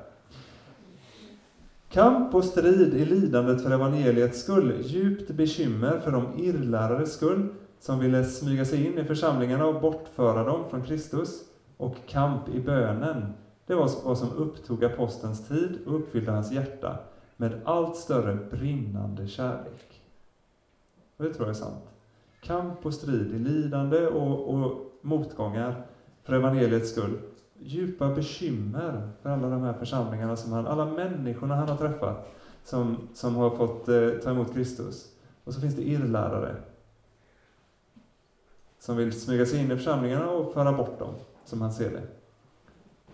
[1.90, 7.48] Kamp och strid i lidandet för evangeliets skull, djupt bekymmer för de irrlärares skull,
[7.80, 11.44] som ville smyga sig in i församlingarna och bortföra dem från Kristus,
[11.76, 13.32] och kamp i bönen,
[13.66, 16.98] det var vad som upptog apostelns tid och uppfyllde hans hjärta
[17.36, 20.02] med allt större brinnande kärlek.
[21.16, 21.84] Och det tror jag är sant.
[22.40, 25.86] Kamp och strid i lidande och, och motgångar
[26.22, 27.18] för evangeliets skull
[27.58, 33.08] djupa bekymmer för alla de här församlingarna, som han, alla människorna han har träffat, som,
[33.14, 35.12] som har fått eh, ta emot Kristus.
[35.44, 36.56] Och så finns det irrlärare
[38.78, 42.02] som vill smyga sig in i församlingarna och föra bort dem, som han ser det.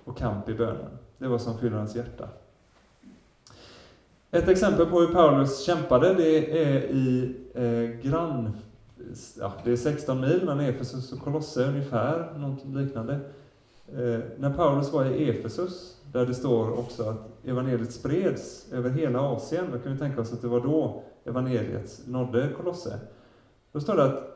[0.05, 0.99] Och kamp i bönen.
[1.19, 2.29] Det var som fyller hans hjärta.
[4.31, 8.57] Ett exempel på hur Paulus kämpade, det är i eh, grann...
[9.39, 13.21] Ja, det är 16 mil mellan Efesus och Kolosse ungefär, något liknande.
[13.89, 19.21] Eh, när Paulus var i Efesus, där det står också att evangeliet spreds över hela
[19.21, 22.99] Asien, då kan vi tänka oss att det var då evangeliet nådde Kolosse.
[23.73, 24.35] Då står det att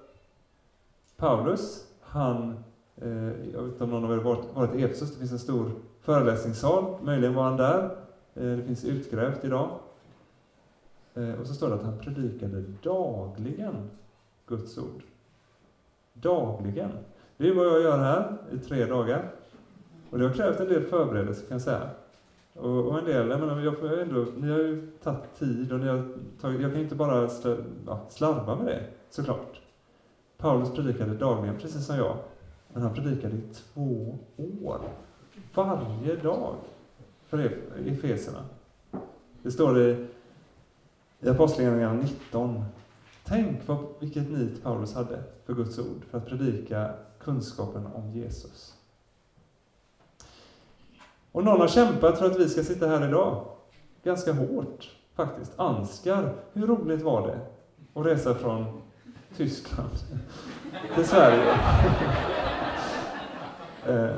[1.17, 2.65] Paulus, han,
[2.97, 3.09] eh,
[3.53, 5.71] jag vet inte om någon av er varit, varit i Efesus, det finns en stor
[6.01, 7.85] föreläsningssal, möjligen var han där,
[8.35, 9.71] eh, det finns utgrävt idag.
[11.15, 13.91] Eh, och så står det att han predikade dagligen
[14.47, 15.03] Guds ord.
[16.13, 16.91] Dagligen.
[17.37, 19.31] Det är vad jag gör här i tre dagar.
[20.11, 21.91] Och det har krävt en del förberedelse kan jag säga.
[22.55, 25.81] Och, och en del, jag menar, jag får ändå, ni har ju tagit tid och
[25.81, 26.09] ni har
[26.41, 27.29] tagit, jag kan ju inte bara
[27.87, 29.61] ja, slarva med det, såklart.
[30.37, 32.17] Paulus predikade dagligen, precis som jag.
[32.73, 34.19] Men han predikade i två
[34.63, 34.81] år.
[35.55, 36.55] Varje dag
[37.27, 37.53] för
[37.87, 38.45] Efeserna.
[39.43, 40.07] Det står i,
[41.21, 42.65] i Apostlagärningarna 19.
[43.25, 48.78] Tänk vad, vilket nit Paulus hade för Guds ord, för att predika kunskapen om Jesus.
[51.33, 53.45] Och någon har kämpat för att vi ska sitta här idag.
[54.05, 55.53] Ganska hårt, faktiskt.
[55.57, 57.39] Anskar, hur roligt var det
[58.01, 58.65] att resa från
[59.37, 59.91] Tyskland
[60.95, 61.53] till Sverige?
[63.87, 64.17] eh,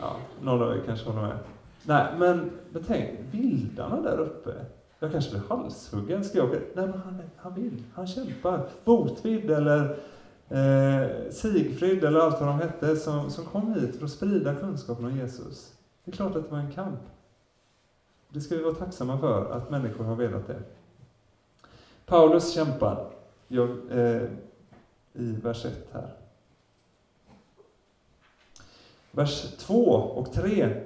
[0.00, 1.38] ja, någon av er kanske håller med.
[1.82, 4.50] Nej, men betänk, vildarna där uppe.
[4.98, 6.24] Jag kanske blir halshuggen.
[6.24, 7.82] Ska jag Nej, men han, han vill.
[7.94, 8.68] Han kämpar.
[8.84, 9.96] Botvid eller
[10.48, 15.04] eh, Sigfrid eller allt vad de hette som, som kom hit för att sprida kunskapen
[15.04, 15.77] om Jesus.
[16.08, 17.00] Det är klart att det var en kamp.
[18.28, 20.62] Det ska vi vara tacksamma för, att människor har velat det.
[22.06, 23.10] Paulus kämpar
[23.48, 24.22] jag, eh,
[25.12, 26.12] i vers 1 här.
[29.10, 30.82] Vers 2 och 3.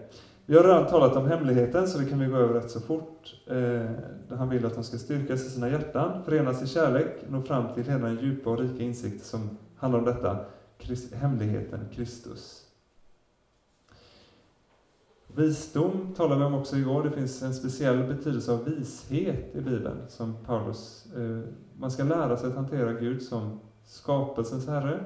[0.46, 3.34] Vi har redan talat om hemligheten, så det kan vi gå över rätt så fort.
[3.46, 3.90] Eh,
[4.36, 7.84] han vill att de ska styrkas i sina hjärtan, förenas i kärlek, nå fram till
[7.84, 10.44] hela den djupa och rika insikt som handlar om detta,
[11.12, 12.61] hemligheten Kristus.
[15.34, 17.02] Visdom talade vi om också igår.
[17.02, 21.06] Det finns en speciell betydelse av vishet i Bibeln, som Paulus...
[21.16, 21.40] Eh,
[21.78, 25.04] man ska lära sig att hantera Gud som skapelsens Herre.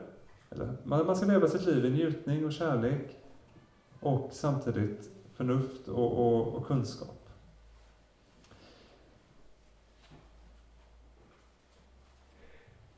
[0.51, 3.17] Eller, man ska leva sitt liv i njutning och kärlek
[4.01, 7.29] och samtidigt förnuft och, och, och kunskap.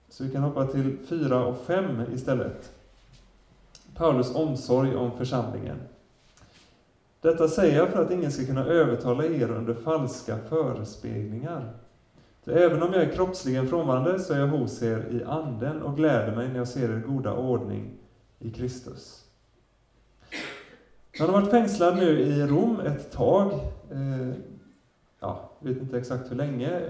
[0.09, 2.73] Så vi kan hoppa till 4 och 5 istället.
[3.95, 5.79] Paulus omsorg om församlingen.
[7.21, 11.73] Detta säger jag för att ingen ska kunna övertala er under falska förespeglingar.
[12.43, 15.97] För även om jag är kroppsligen frånvarande så är jag hos er i anden och
[15.97, 17.91] gläder mig när jag ser er goda ordning
[18.39, 19.25] i Kristus.
[21.19, 23.53] Han har varit fängslad nu i Rom ett tag.
[23.91, 24.35] Eh,
[25.21, 26.81] ja, vet inte exakt hur länge.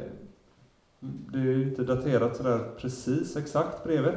[1.00, 4.16] Det är ju inte daterat sådär precis exakt brevet.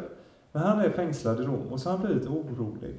[0.51, 2.95] Men han är fängslad i Rom och så har han blivit orolig.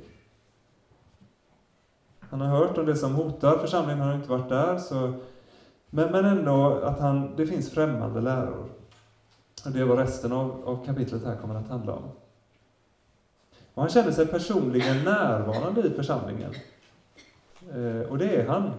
[2.33, 4.79] Han har hört om det som hotar församlingen, han har inte varit där.
[4.79, 5.13] Så,
[5.91, 8.69] men, men ändå att han, det finns främmande läror.
[9.65, 12.03] Och det är vad resten av, av kapitlet här kommer att handla om.
[13.75, 16.55] Och han känner sig personligen närvarande i församlingen.
[17.71, 18.71] Eh, och det är han.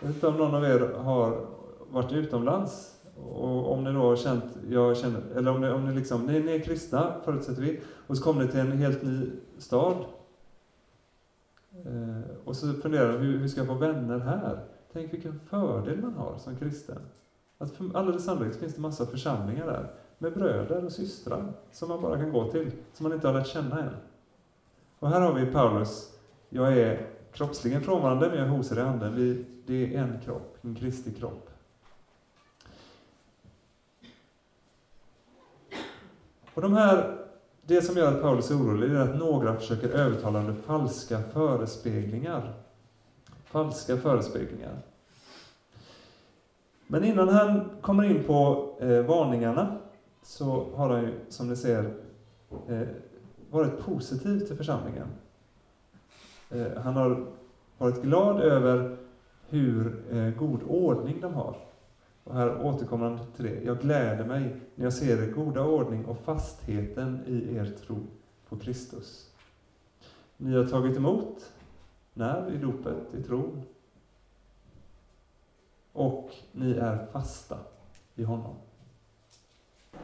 [0.00, 1.46] Jag vet inte om någon av er har
[1.90, 2.94] varit utomlands
[3.32, 6.40] och om ni då har känt, jag känner, eller om ni, om ni liksom, ni,
[6.40, 9.96] ni är kristna förutsätter vi, och så kommer ni till en helt ny stad.
[11.84, 14.64] Eh, och så funderar de, hur, hur ska jag få vänner här?
[14.92, 16.98] Tänk vilken fördel man har som kristen.
[17.58, 22.02] Att för, alldeles sannolikt finns det massa församlingar där, med bröder och systrar, som man
[22.02, 23.94] bara kan gå till, som man inte har lärt känna än.
[24.98, 28.80] Och här har vi Paulus, jag är kroppsligen frånvarande, men jag är hos er i
[28.80, 29.14] anden.
[29.14, 31.50] Vi, det är en kropp, en Kristi kropp.
[36.54, 37.25] Och de här,
[37.66, 42.52] det som gör att Paulus är orolig är att några försöker övertala under falska förespeglingar.
[43.44, 44.78] Falska förespeglingar.
[46.86, 49.76] Men innan han kommer in på eh, varningarna
[50.22, 51.94] så har han ju, som ni ser,
[52.68, 52.88] eh,
[53.50, 55.08] varit positiv till församlingen.
[56.50, 57.26] Eh, han har
[57.78, 58.96] varit glad över
[59.48, 61.56] hur eh, god ordning de har.
[62.26, 63.60] Och här återkommer han till det.
[63.64, 68.06] Jag gläder mig när jag ser er goda ordning och fastheten i er tro
[68.48, 69.30] på Kristus.
[70.36, 71.52] Ni har tagit emot,
[72.14, 72.54] när?
[72.54, 73.62] I dopet, i tron.
[75.92, 77.58] Och ni är fasta
[78.14, 78.54] i honom.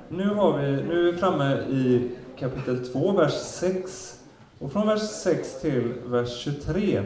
[0.09, 4.25] Nu, har vi, nu är vi framme i kapitel 2, vers 6
[4.59, 7.05] och från vers 6 till vers 23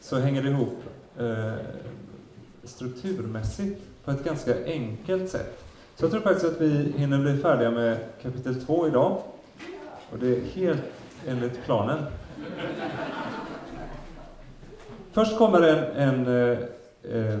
[0.00, 0.82] så hänger det ihop
[1.18, 1.54] eh,
[2.64, 5.64] strukturmässigt på ett ganska enkelt sätt.
[5.96, 9.22] Så jag tror faktiskt att vi hinner bli färdiga med kapitel 2 idag.
[10.12, 10.82] Och det är helt
[11.26, 11.98] enligt planen.
[15.12, 16.58] Först kommer en, en eh,
[17.02, 17.38] eh,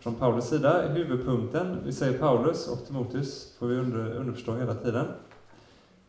[0.00, 1.78] från Paulus sida, huvudpunkten.
[1.84, 5.06] Vi säger Paulus och Timoteus, får vi under, underförstå hela tiden.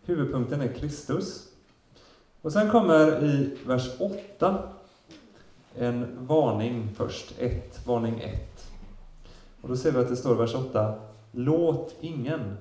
[0.05, 1.47] Huvudpunkten är Kristus.
[2.41, 4.63] Och sen kommer i vers 8
[5.75, 7.33] en varning först.
[7.39, 8.52] 1, varning 1.
[9.63, 10.95] Och då ser vi att det står i vers 8,
[11.31, 12.57] låt ingen,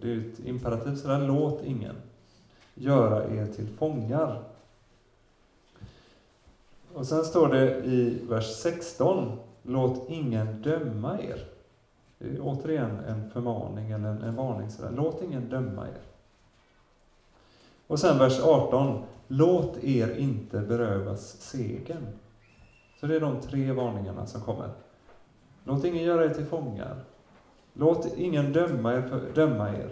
[0.00, 1.96] det är ett imperativ sådär, låt ingen
[2.74, 4.42] göra er till fångar.
[6.94, 11.44] Och sen står det i vers 16, låt ingen döma er.
[12.18, 16.02] Det är återigen en förmaning eller en, en varning sådär, låt ingen döma er.
[17.86, 19.02] Och sen vers 18.
[19.28, 22.06] Låt er inte berövas segern.
[23.00, 24.70] Så det är de tre varningarna som kommer.
[25.68, 26.96] Låt ingen göra er till fångar.
[27.72, 29.90] Låt ingen döma er, döma er.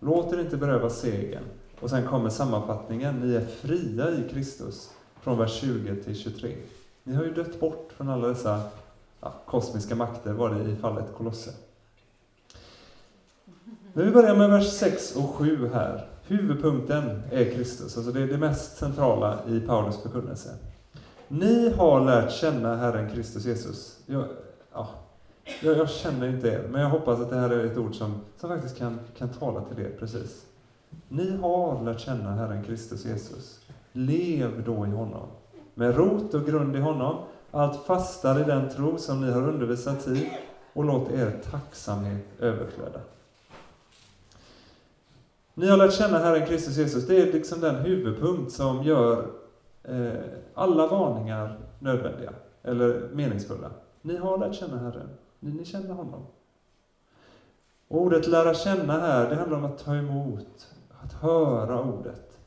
[0.00, 1.42] Låt er inte beröva segern.
[1.80, 3.20] Och sen kommer sammanfattningen.
[3.20, 4.90] Ni är fria i Kristus.
[5.20, 6.56] Från vers 20 till 23.
[7.02, 8.60] Ni har ju dött bort från alla dessa
[9.20, 11.50] ja, kosmiska makter, var det i fallet Kolosse.
[13.92, 16.08] Men vi börjar med vers 6 och 7 här.
[16.26, 20.50] Huvudpunkten är Kristus, alltså det är det mest centrala i Paulus förkunnelse.
[21.28, 23.98] Ni har lärt känna Herren Kristus Jesus.
[24.72, 24.88] Jag, ja,
[25.62, 28.20] jag, jag, känner inte er, men jag hoppas att det här är ett ord som,
[28.36, 30.46] som faktiskt kan, kan tala till er precis.
[31.08, 33.60] Ni har lärt känna Herren Kristus Jesus.
[33.92, 35.26] Lev då i honom,
[35.74, 37.16] med rot och grund i honom,
[37.50, 40.30] allt fastare i den tro som ni har undervisat i,
[40.72, 43.00] och låt er tacksamhet överflöda.
[45.54, 47.06] Ni har lärt känna Herren Kristus Jesus.
[47.06, 49.26] Det är liksom den huvudpunkt som gör
[49.84, 50.12] eh,
[50.54, 53.70] alla varningar nödvändiga, eller meningsfulla.
[54.02, 55.08] Ni har lärt känna Herren.
[55.40, 56.26] Ni, ni känner honom.
[57.88, 62.38] Och ordet lära känna här, det handlar om att ta emot, att höra ordet.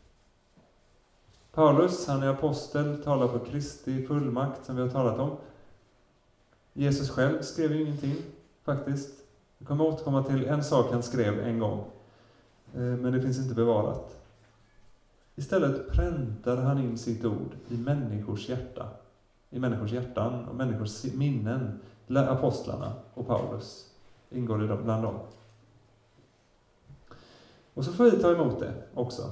[1.52, 5.38] Paulus, han är apostel, talar på Kristi fullmakt, som vi har talat om.
[6.74, 8.16] Jesus själv skrev ju ingenting,
[8.64, 9.24] faktiskt.
[9.58, 11.80] Vi kommer återkomma till en sak han skrev en gång,
[12.74, 14.20] eh, men det finns inte bevarat.
[15.36, 18.90] Istället präntade han in sitt ord i människors hjärta,
[19.54, 21.80] i människors hjärtan och människors minnen.
[22.08, 23.92] Apostlarna och Paulus
[24.30, 25.20] ingår i dem, bland dem.
[27.74, 29.32] Och så får vi ta emot det också.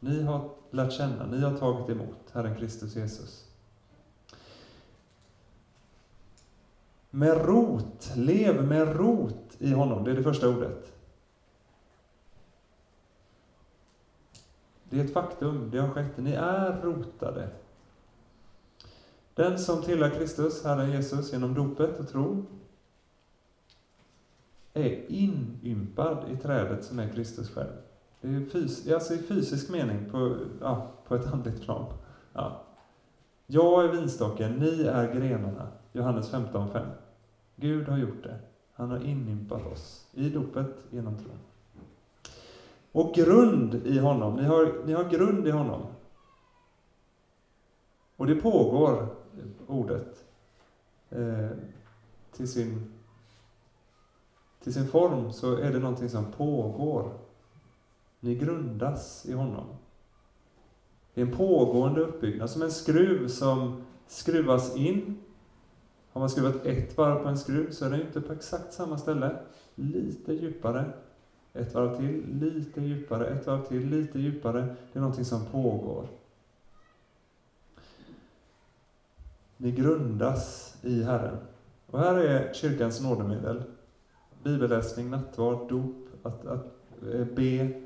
[0.00, 3.48] Ni har lärt känna, ni har tagit emot Herren Kristus Jesus.
[7.10, 10.92] Med rot, lev med rot i honom, det är det första ordet.
[14.90, 16.16] Det är ett faktum, det har skett.
[16.16, 17.48] Ni är rotade.
[19.34, 22.44] Den som tillhör Kristus, Herren Jesus, genom dopet och tro,
[24.74, 27.72] är inympad i trädet som är Kristus själv.
[28.20, 31.92] Det är fys alltså i fysisk mening, på, ja, på ett andligt plan.
[32.32, 32.60] Ja.
[33.46, 35.68] Jag är vinstocken, ni är grenarna.
[35.92, 36.86] Johannes 15.5.
[37.56, 38.38] Gud har gjort det.
[38.74, 41.38] Han har inympat oss i dopet genom tron.
[42.92, 44.36] Och grund i honom.
[44.36, 45.82] Ni har, ni har grund i honom.
[48.16, 49.08] Och det pågår,
[49.66, 50.24] ordet,
[51.10, 51.50] eh,
[52.32, 52.92] till, sin,
[54.62, 57.12] till sin form så är det någonting som pågår.
[58.20, 59.66] Ni grundas i honom.
[61.14, 65.18] Det är en pågående uppbyggnad, som en skruv som skruvas in.
[66.12, 68.98] Har man skruvat ett varv på en skruv så är den inte på exakt samma
[68.98, 69.36] ställe.
[69.74, 70.92] Lite djupare,
[71.52, 74.60] ett varv till, lite djupare, ett varv till, lite djupare.
[74.92, 76.08] Det är någonting som pågår.
[79.64, 81.36] Ni grundas i Herren.
[81.86, 83.62] Och här är kyrkans nådemedel.
[84.42, 86.66] Bibelläsning, nattvard, dop, att, att
[87.12, 87.80] eh, be.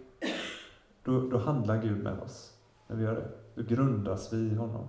[1.04, 2.54] Då, då handlar Gud med oss
[2.86, 3.28] när vi gör det.
[3.54, 4.88] Då grundas vi i honom.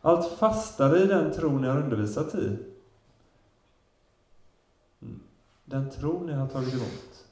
[0.00, 2.58] Allt fastare i den tro ni har undervisat i.
[5.02, 5.20] Mm.
[5.64, 7.26] Den tro ni har tagit emot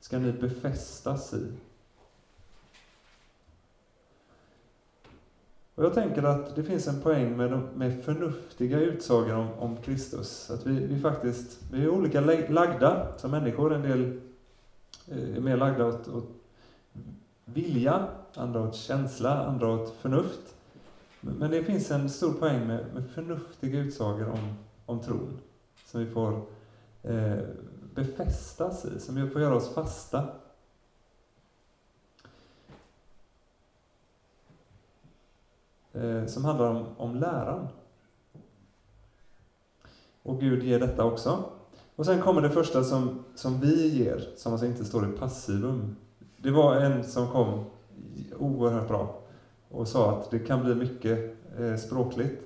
[0.00, 1.52] ska ni befästas i.
[5.74, 10.50] Och jag tänker att det finns en poäng med, med förnuftiga utsagor om, om Kristus.
[10.50, 13.74] Att vi, vi faktiskt, vi är olika lagda som människor.
[13.74, 14.20] En del
[15.08, 16.30] eh, är mer lagda åt, åt
[17.44, 20.54] vilja, andra åt känsla, andra åt förnuft.
[21.20, 24.54] Men det finns en stor poäng med, med förnuftiga utsagor om,
[24.86, 25.38] om tron,
[25.86, 26.42] som vi får
[27.02, 27.38] eh,
[27.94, 30.24] befästas i, som får göra oss fasta.
[35.94, 37.68] Eh, som handlar om, om läran.
[40.22, 41.44] Och Gud ger detta också.
[41.96, 45.96] Och sen kommer det första som, som vi ger, som alltså inte står i passivum.
[46.36, 47.64] Det var en som kom
[48.38, 49.20] oerhört bra
[49.68, 52.42] och sa att det kan bli mycket eh, språkligt.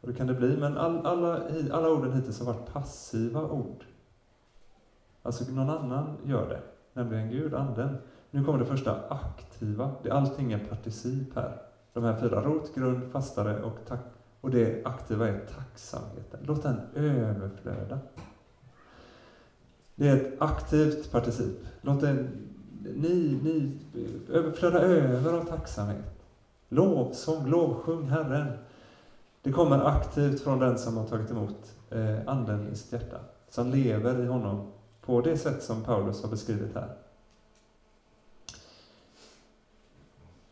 [0.00, 1.40] Och det kan det bli, men all, alla,
[1.72, 3.84] alla orden hittills har varit passiva ord.
[5.22, 6.60] Alltså någon annan gör det,
[6.92, 7.96] nämligen Gud, Anden.
[8.30, 9.90] Nu kommer det första aktiva.
[10.02, 11.69] Det, allting är particip här.
[11.92, 14.00] De här fyra, rot, grund, fastare och tack.
[14.40, 16.40] Och det aktiva är tacksamheten.
[16.42, 17.98] Låt den överflöda.
[19.94, 21.66] Det är ett aktivt particip.
[21.80, 22.28] Låt den,
[22.82, 23.78] ni, ni
[24.32, 26.24] överflöda över av tacksamhet.
[26.68, 28.52] Lovsång, lovsjung Herren.
[29.42, 33.16] Det kommer aktivt från den som har tagit emot eh, Anden i sitt hjärta,
[33.48, 36.96] som lever i honom på det sätt som Paulus har beskrivit här.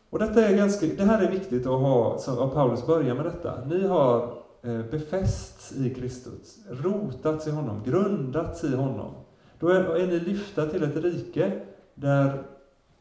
[0.09, 3.65] Och detta är ganska, det här är viktigt att ha, som Paulus börjar med detta.
[3.65, 9.13] Ni har eh, befästs i Kristus, rotats i honom, grundats i honom.
[9.59, 11.61] Då är, är ni lyfta till ett rike
[11.95, 12.43] där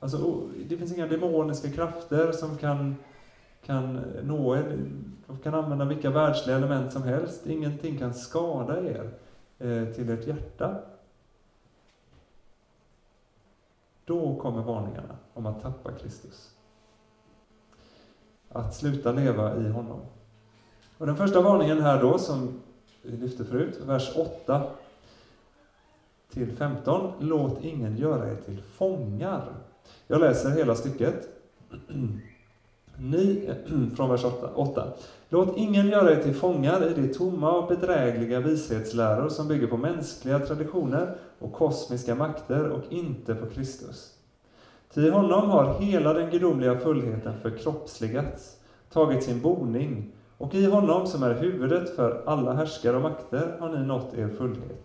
[0.00, 2.96] alltså, det finns inga demoniska krafter som kan,
[3.64, 4.78] kan nå er.
[5.26, 7.46] De kan använda vilka världsliga element som helst.
[7.46, 9.10] Ingenting kan skada er
[9.58, 10.76] eh, till ert hjärta.
[14.04, 16.57] Då kommer varningarna om att tappa Kristus.
[18.52, 20.00] Att sluta leva i honom.
[20.98, 22.60] Och den första varningen här då, som
[23.02, 24.62] vi lyfte förut, vers 8
[26.32, 27.12] till 15.
[27.20, 29.44] Låt ingen göra er till fångar.
[30.06, 31.28] Jag läser hela stycket.
[32.96, 33.50] Ni,
[33.96, 34.92] från vers 8, 8.
[35.28, 39.76] Låt ingen göra er till fångar i de tomma och bedrägliga vishetsläror som bygger på
[39.76, 44.17] mänskliga traditioner och kosmiska makter och inte på Kristus.
[44.94, 48.56] Ty i honom har hela den gudomliga fullheten förkroppsligats,
[48.92, 53.68] tagit sin boning, och i honom som är huvudet för alla härskare och makter har
[53.68, 54.84] ni nått er fullhet.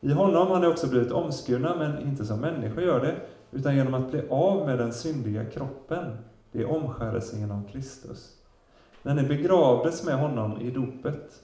[0.00, 3.14] I honom har ni också blivit omskurna, men inte som människor gör det,
[3.50, 6.04] utan genom att bli av med den syndiga kroppen.
[6.52, 8.34] Det är omskärelsen genom Kristus.
[9.02, 11.42] När ni begravdes med honom i dopet.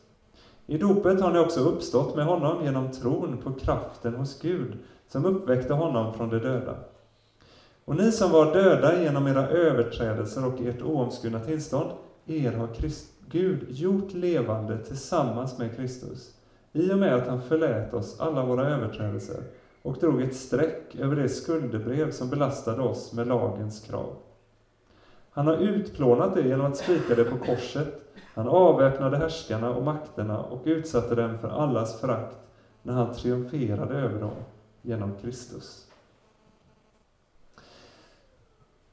[0.66, 4.78] I dopet har ni också uppstått med honom genom tron på kraften hos Gud,
[5.08, 6.74] som uppväckte honom från de döda.
[7.84, 11.90] Och ni som var döda genom era överträdelser och ert oomskurna tillstånd,
[12.26, 16.34] er har Christ, Gud gjort levande tillsammans med Kristus,
[16.72, 19.42] i och med att han förlät oss alla våra överträdelser
[19.82, 24.16] och drog ett streck över det skuldebrev som belastade oss med lagens krav.
[25.30, 28.00] Han har utplånat det genom att spika det på korset.
[28.34, 32.36] Han avväpnade härskarna och makterna och utsatte dem för allas förakt
[32.82, 34.34] när han triumferade över dem
[34.82, 35.86] genom Kristus.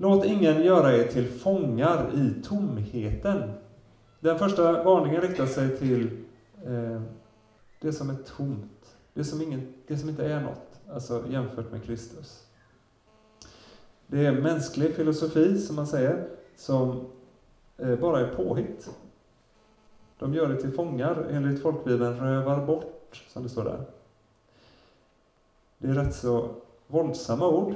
[0.01, 3.51] Låt ingen göra er till fångar i tomheten.
[4.19, 6.09] Den första varningen riktar sig till
[6.65, 7.01] eh,
[7.81, 11.83] det som är tomt, det som, ingen, det som inte är något, alltså jämfört med
[11.83, 12.45] Kristus.
[14.07, 17.05] Det är mänsklig filosofi, som man säger, som
[17.77, 18.89] eh, bara är påhitt.
[20.19, 23.85] De gör det till fångar, enligt folkbibeln rövar bort, som det står där.
[25.77, 26.49] Det är rätt så
[26.87, 27.75] våldsamma ord,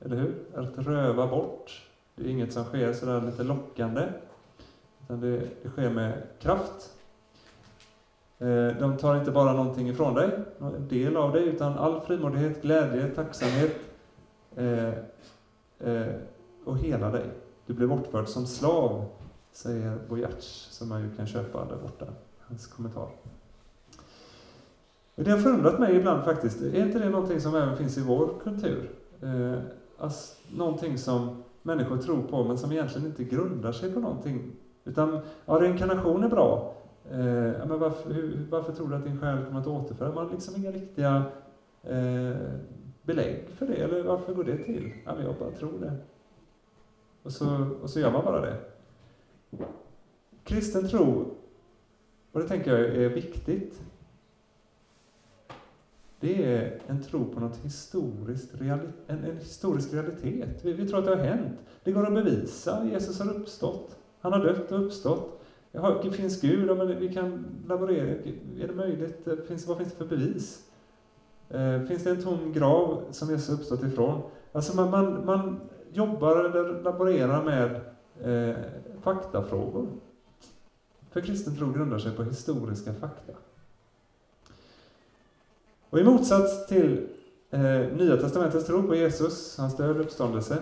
[0.00, 0.34] eller hur?
[0.54, 1.86] Att röva bort.
[2.14, 4.08] Det är inget som sker sådär lite lockande,
[5.04, 6.92] utan det, det sker med kraft.
[8.38, 10.30] Eh, de tar inte bara någonting ifrån dig,
[10.60, 13.76] en del av dig, utan all frimodighet, glädje, tacksamhet
[14.56, 14.88] eh,
[15.78, 16.14] eh,
[16.64, 17.24] och hela dig.
[17.66, 19.04] Du blir bortförd som slav,
[19.52, 22.06] säger Bojac, som man ju kan köpa där borta,
[22.40, 23.08] hans kommentar.
[25.14, 26.60] Det har förundrat mig ibland faktiskt.
[26.60, 28.90] Är inte det någonting som även finns i vår kultur?
[29.22, 29.58] Eh,
[29.98, 34.52] alltså, någonting som människor tror på, men som egentligen inte grundar sig på någonting.
[34.84, 36.74] Utan, ja, reinkarnation är bra.
[37.10, 40.14] Eh, men varför, hur, varför tror du att din själ kommer att återföra?
[40.14, 41.22] Man har liksom inga riktiga
[41.82, 42.36] eh,
[43.02, 44.92] belägg för det, eller varför går det till?
[45.04, 45.96] Ja, men jag bara tror det.
[47.22, 48.56] Och så, och så gör man bara det.
[50.44, 51.34] Kristen tro,
[52.32, 53.80] och det tänker jag är viktigt,
[56.26, 60.64] det är en tro på något historiskt, en, en historisk realitet.
[60.64, 61.58] Vi, vi tror att det har hänt.
[61.84, 62.84] Det går att bevisa.
[62.92, 63.96] Jesus har uppstått.
[64.20, 65.42] Han har dött och uppstått.
[66.02, 66.70] Det finns Gud?
[66.70, 68.08] Ja, men vi kan laborera.
[68.60, 69.28] Är det möjligt?
[69.28, 70.62] Eh, finns, vad finns det för bevis?
[71.48, 74.22] Eh, finns det en tom grav som Jesus har uppstått ifrån?
[74.52, 75.60] Alltså man, man, man
[75.92, 77.80] jobbar eller laborerar med
[78.20, 78.56] eh,
[79.02, 79.88] faktafrågor.
[81.10, 83.32] För kristen tro grundar sig på historiska fakta.
[85.96, 87.08] Och i motsats till
[87.50, 87.60] eh,
[87.96, 90.58] Nya Testamentets tro på Jesus, hans död och uppståndelse,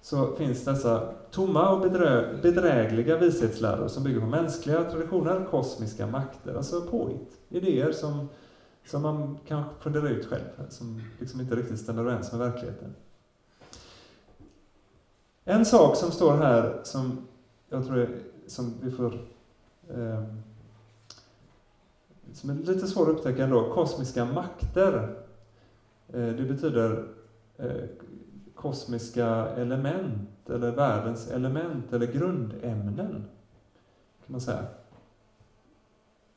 [0.00, 6.54] så finns dessa tomma och bedrö bedrägliga vishetsläror som bygger på mänskliga traditioner, kosmiska makter,
[6.54, 7.40] alltså påhitt.
[7.48, 8.28] Idéer som,
[8.86, 12.94] som man kan fundera ut själv, som liksom inte riktigt stämmer överens med verkligheten.
[15.44, 17.26] En sak som står här som
[17.68, 18.08] jag tror är,
[18.46, 19.14] som vi får
[19.88, 20.24] eh,
[22.32, 25.16] som är lite svår att upptäcka ändå, kosmiska makter.
[26.08, 27.04] Eh, det betyder
[27.56, 27.84] eh,
[28.54, 33.24] kosmiska element, eller världens element, eller grundämnen,
[34.26, 34.64] kan man säga.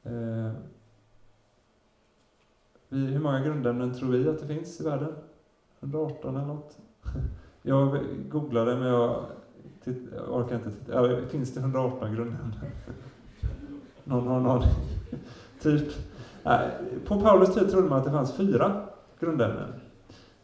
[0.04, 0.52] Eh,
[2.89, 5.14] hur många grundämnen tror vi att det finns i världen?
[5.80, 6.78] 118 eller något?
[7.62, 9.26] Jag googlade, men jag,
[10.30, 11.28] orkar inte titta.
[11.28, 12.54] finns det 118 grundämnen?
[14.04, 14.70] Någon har en aning
[15.66, 15.93] typ.
[17.07, 18.82] På Paulus tid trodde man att det fanns fyra
[19.20, 19.70] grundämnen.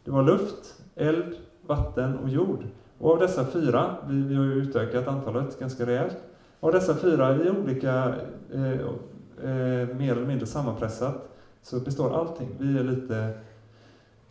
[0.04, 1.34] Det var luft, eld,
[1.66, 2.64] vatten och jord.
[2.98, 6.16] Och av dessa fyra, vi, vi har ju utökat antalet ganska rejält,
[6.60, 8.14] Av dessa fyra i olika,
[8.52, 11.28] eh, eh, mer eller mindre sammanpressat,
[11.62, 12.48] så består allting.
[12.58, 13.16] Vi är lite,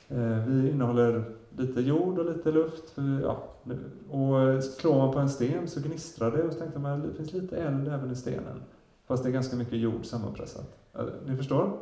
[0.08, 1.24] eh, vi innehåller
[1.58, 2.90] lite jord och lite luft.
[2.90, 3.44] För, ja,
[4.10, 7.34] och slår man på en sten så gnistrar det och så tänkte man det finns
[7.34, 8.62] lite eld även i stenen.
[9.12, 10.78] Fast det är ganska mycket jord sammanpressat.
[11.26, 11.78] Ni förstår?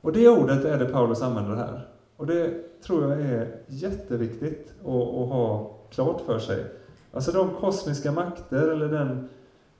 [0.00, 1.88] Och det ordet är det Paulus använder här.
[2.16, 6.64] Och det tror jag är jätteviktigt att, att ha klart för sig.
[7.12, 9.28] Alltså de kosmiska makter eller den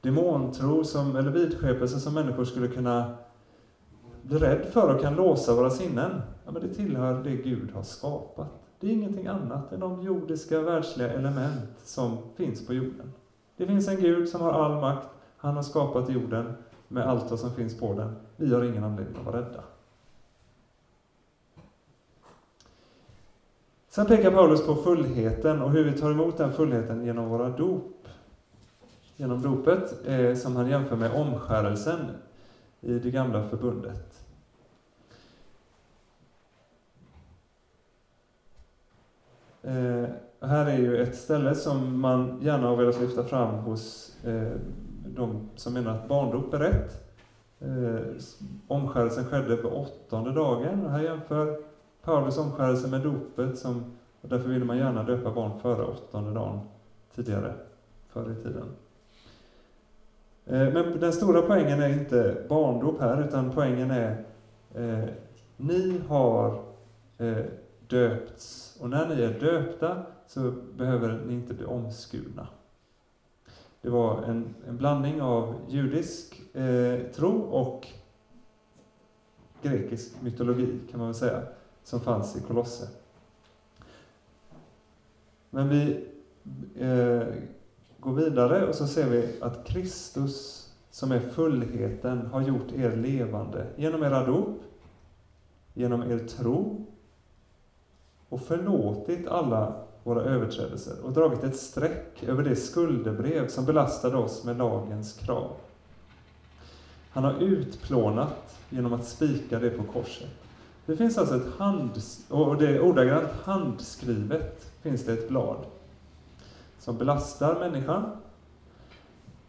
[0.01, 3.15] demontro som, eller vidskepelse som människor skulle kunna
[4.23, 7.83] bli rädd för och kan låsa våra sinnen, ja, men det tillhör det Gud har
[7.83, 8.49] skapat.
[8.81, 13.13] Det är ingenting annat än de jordiska, världsliga element som finns på jorden.
[13.57, 16.53] Det finns en Gud som har all makt, han har skapat jorden
[16.89, 18.17] med allt vad som finns på den.
[18.37, 19.63] Vi har ingen anledning att vara rädda.
[23.89, 28.09] Sen pekar Paulus på fullheten och hur vi tar emot den fullheten genom våra dop.
[29.17, 31.99] Genom dopet, eh, som han jämför med omskärelsen
[32.81, 34.27] i det gamla förbundet.
[39.63, 40.09] Eh,
[40.41, 44.53] här är ju ett ställe som man gärna har velat lyfta fram hos eh,
[45.15, 47.07] de som menar att barndop är rätt.
[47.61, 48.23] Eh,
[48.69, 50.85] omskärelsen skedde på åttonde dagen.
[50.85, 51.59] Och här jämför
[52.03, 53.85] Paulus omskärelse med dopet, som,
[54.21, 56.61] och därför ville man gärna döpa barn före åttonde dagen
[57.15, 57.55] tidigare,
[58.09, 58.65] förr i tiden.
[60.47, 64.25] Eh, men den stora poängen är inte barndop här, utan poängen är
[64.75, 65.09] eh,
[65.57, 66.63] ni har
[67.19, 67.45] eh,
[67.87, 72.47] döpts, och när ni är döpta så behöver ni inte bli omskurna.
[73.87, 77.87] Det var en, en blandning av judisk eh, tro och
[79.63, 81.43] grekisk mytologi, kan man väl säga
[81.85, 82.89] som fanns i Kolosse.
[85.51, 86.07] Men vi
[86.79, 87.27] eh,
[88.01, 93.67] går vidare och så ser vi att Kristus, som är fullheten, har gjort er levande
[93.77, 94.63] genom era dop,
[95.75, 96.87] genom er tro
[98.29, 104.45] och förlåtit alla våra överträdelser och dragit ett streck över det skuldebrev som belastade oss
[104.45, 105.51] med lagens krav.
[107.11, 110.29] Han har utplånat genom att spika det på korset.
[110.87, 115.67] Det finns alltså ett hands och det är ordagrant handskrivet, finns det ett blad
[116.79, 118.11] som belastar människan.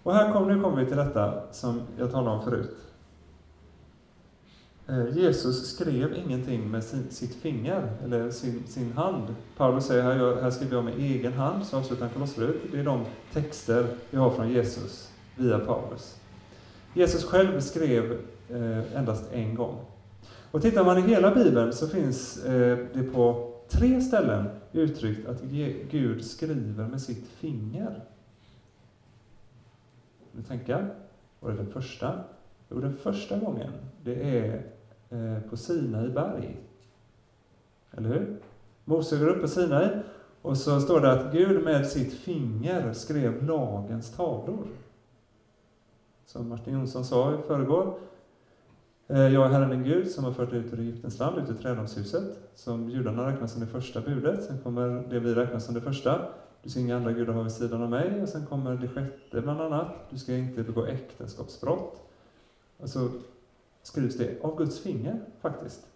[0.03, 2.77] Och här kom, nu kommer vi till detta som jag talade om förut.
[4.89, 9.35] Eh, Jesus skrev ingenting med sin, sitt finger, eller sin, sin hand.
[9.57, 12.61] Paulus säger här, här skriver jag med egen hand, så avslutar han Kolosserbrevet.
[12.71, 16.15] Det är de texter vi har från Jesus via Paulus.
[16.93, 18.11] Jesus själv skrev
[18.49, 19.79] eh, endast en gång.
[20.51, 25.41] Och tittar man i hela Bibeln så finns eh, det på tre ställen uttryckt att
[25.91, 28.01] Gud skriver med sitt finger.
[30.31, 30.93] Du tänker,
[31.39, 32.23] vad är den första?
[32.69, 33.71] Jo, den första gången,
[34.03, 34.63] det är
[35.09, 36.57] Eh, på Sinai berg.
[37.91, 38.37] Eller hur?
[38.85, 39.89] Mose går upp på Sinai
[40.41, 44.67] och så står det att Gud med sitt finger skrev lagens tavlor.
[46.25, 47.99] Som Martin Jonsson sa i förrgår,
[49.07, 51.53] eh, jag är Herren din Gud som har fört ut ur Egyptens land, ut ur
[51.53, 52.23] trädomshuset,
[52.55, 54.43] som judarna räknar som det första budet.
[54.43, 56.25] Sen kommer det vi räknar som det första.
[56.63, 58.21] Du ska inga andra gudar ha vid sidan av mig.
[58.21, 59.87] Och sen kommer det sjätte bland annat.
[60.09, 62.01] Du ska inte begå äktenskapsbrott.
[62.81, 63.09] Alltså,
[63.87, 65.87] skrivs det av Guds finger, faktiskt.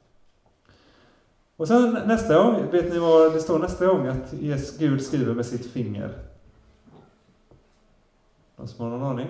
[1.57, 4.31] Och sen nästa gång, vet ni vad det står nästa gång att
[4.79, 6.13] Gud skriver med sitt finger?
[8.55, 9.27] Någon som har någon aning?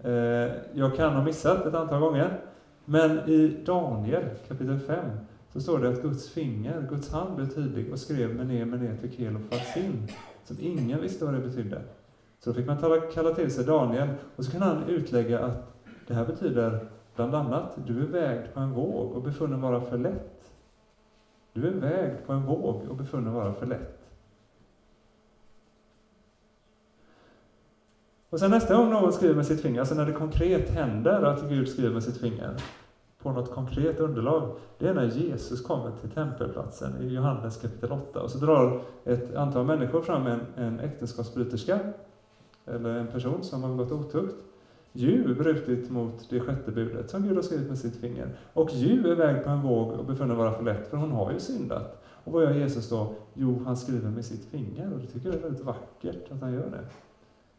[0.00, 2.40] Eh, jag kan ha missat ett antal gånger.
[2.84, 5.04] Men i Daniel kapitel 5
[5.52, 9.36] så står det att Guds finger, Guds hand blev tydlig och skrev Mene, Mene, Tekel
[9.36, 10.08] och fasin,
[10.44, 11.82] som ingen visste vad det betydde.
[12.40, 15.71] Så då fick man kalla till sig Daniel och så kan han utlägga att
[16.06, 19.98] det här betyder bland annat, du är vägd på en våg och befunnen vara för
[19.98, 20.52] lätt.
[21.52, 23.98] Du är vägd på en våg och befunnen vara för lätt.
[28.30, 31.48] Och sen nästa gång någon skriver med sitt finger, alltså när det konkret händer att
[31.48, 32.56] Gud skriver med sitt finger
[33.22, 38.20] på något konkret underlag, det är när Jesus kommer till tempelplatsen i Johannes kapitel 8.
[38.20, 41.78] Och så drar ett antal människor fram en, en äktenskapsbryterska,
[42.66, 44.34] eller en person som har begått otukt,
[44.92, 48.28] ju brutit mot det sjätte budet som Gud har skrivit med sitt finger.
[48.52, 51.32] Och ju är väg på en våg och befunnen vara för lätt, för hon har
[51.32, 52.02] ju syndat.
[52.24, 53.14] Och vad gör Jesus då?
[53.34, 56.52] Jo, han skriver med sitt finger, och det tycker jag är väldigt vackert att han
[56.52, 56.84] gör det.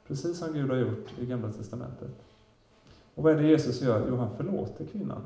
[0.08, 2.24] Precis som Gud har gjort i Gamla Testamentet.
[3.16, 4.06] Och vad är det Jesus gör?
[4.10, 5.22] Jo, han förlåter kvinnan.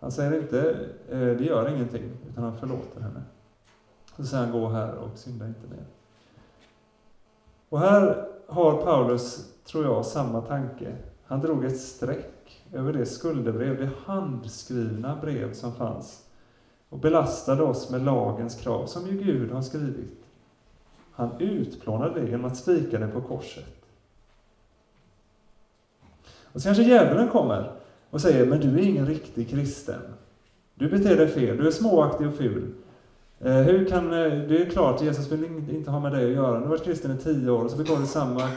[0.00, 0.70] Han säger inte,
[1.08, 3.22] eh, det gör ingenting, utan han förlåter henne.
[4.16, 5.84] Så säger han, gå här och synda inte mer.
[7.68, 10.96] Och här har Paulus, tror jag, samma tanke.
[11.24, 16.24] Han drog ett streck över det skuldebrev, det handskrivna brev som fanns
[16.88, 20.24] och belastade oss med lagens krav, som ju Gud har skrivit.
[21.12, 23.74] Han utplånade det genom att spika det på korset.
[26.52, 27.72] Och så kanske djävulen kommer
[28.10, 30.00] och säger, men du är ingen riktig kristen.
[30.74, 32.74] Du beter dig fel, du är småaktig och ful.
[33.40, 36.56] Eh, hur kan, eh, det är klart, Jesus vill inte ha med dig att göra.
[36.56, 38.50] Du har varit kristen i tio år och så begår du samma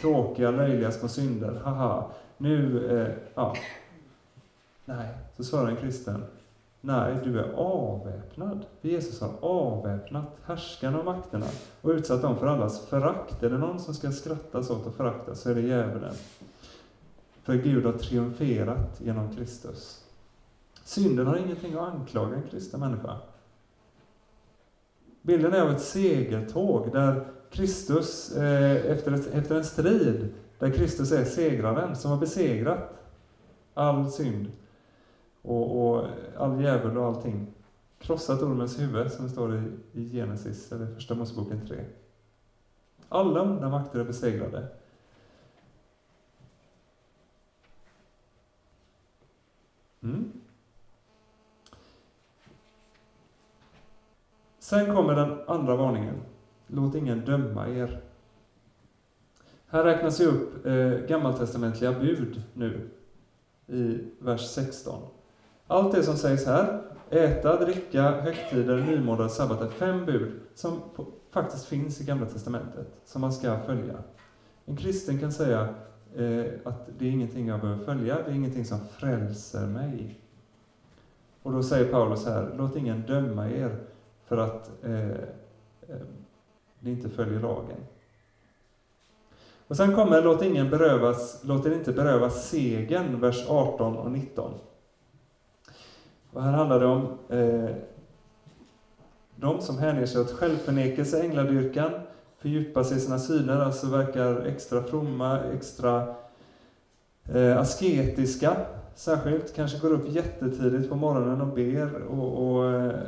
[0.00, 1.60] tråkiga, löjliga små synder.
[1.64, 3.56] Haha, nu, eh, ja.
[4.84, 6.24] Nej, så svarar en kristen.
[6.80, 8.64] Nej, du är avväpnad.
[8.80, 11.46] Jesus har avväpnat härskarna och makterna
[11.80, 13.42] och utsatt dem för allas förakt.
[13.42, 16.14] Är det någon som ska skrattas åt och föraktas så är det djävulen.
[17.42, 20.04] För Gud har triumferat genom Kristus.
[20.84, 23.16] Synden har ingenting att anklaga en kristen människa.
[25.22, 31.12] Bilden är av ett segertåg där Kristus, eh, efter, ett, efter en strid, där Kristus
[31.12, 32.94] är segraren som har besegrat
[33.74, 34.52] all synd
[35.42, 36.06] och, och
[36.36, 37.46] all djävul och allting.
[37.98, 39.62] Krossat ormens huvud, som det står i,
[39.92, 41.84] i Genesis, eller Första Moseboken 3.
[43.08, 44.68] Alla onda makter är besegrade.
[54.72, 56.14] Sen kommer den andra varningen.
[56.66, 58.00] Låt ingen döma er.
[59.66, 62.90] Här räknas ju upp eh, gammaltestamentliga bud nu
[63.66, 65.02] i vers 16.
[65.66, 71.06] Allt det som sägs här, äta, dricka, högtider, nymånad, sabbat, är fem bud som på,
[71.30, 73.94] faktiskt finns i Gamla Testamentet, som man ska följa.
[74.64, 75.60] En kristen kan säga
[76.16, 80.20] eh, att det är ingenting jag behöver följa, det är ingenting som frälser mig.
[81.42, 83.91] Och då säger Paulus här, låt ingen döma er
[84.32, 85.10] för att eh,
[85.88, 86.06] eh
[86.80, 87.76] det inte följer lagen.
[89.68, 94.52] Och sen kommer låt ingen berövas, låt er inte berövas segern, vers 18 och 19.
[96.32, 97.76] Och här handlar det om eh,
[99.36, 101.90] de som hänger sig åt självförnekelse, ängladyrkan,
[102.38, 106.14] fördjupar sig i sina syner, alltså verkar extra fromma, extra
[107.34, 108.56] eh, asketiska,
[108.94, 113.00] särskilt, kanske går upp jättetidigt på morgonen och ber och, och eh,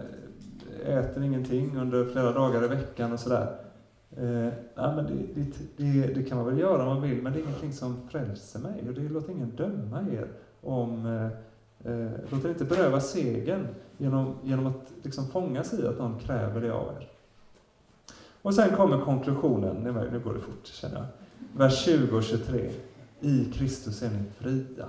[0.85, 3.57] äter ingenting under flera dagar i veckan och sådär.
[4.17, 7.33] Eh, nej, men det, det, det, det, kan man väl göra om man vill, men
[7.33, 8.85] det är ingenting som frälser mig.
[8.89, 10.29] Och det låter ingen döma er
[10.61, 11.29] om eh,
[11.85, 13.67] Eh, låt er inte beröva segern
[13.99, 17.09] genom, genom att liksom fångas i att någon kräver det av er.
[18.43, 19.77] Och sen kommer konklusionen,
[20.13, 21.07] nu går det fort känner jag.
[21.59, 22.71] Vers 20 och 23.
[23.21, 24.87] I Kristus är ni fria.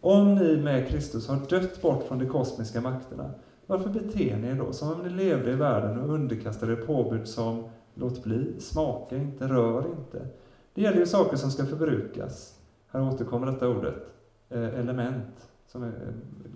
[0.00, 3.30] Om ni med Kristus har dött bort från de kosmiska makterna,
[3.70, 7.28] varför beter ni er då som om ni levde i världen och underkastade er påbud
[7.28, 7.64] som
[7.94, 10.26] låt bli, smaka inte, rör inte?
[10.74, 12.58] Det gäller ju saker som ska förbrukas.
[12.88, 14.12] Här återkommer detta ordet,
[14.48, 15.92] eh, element som är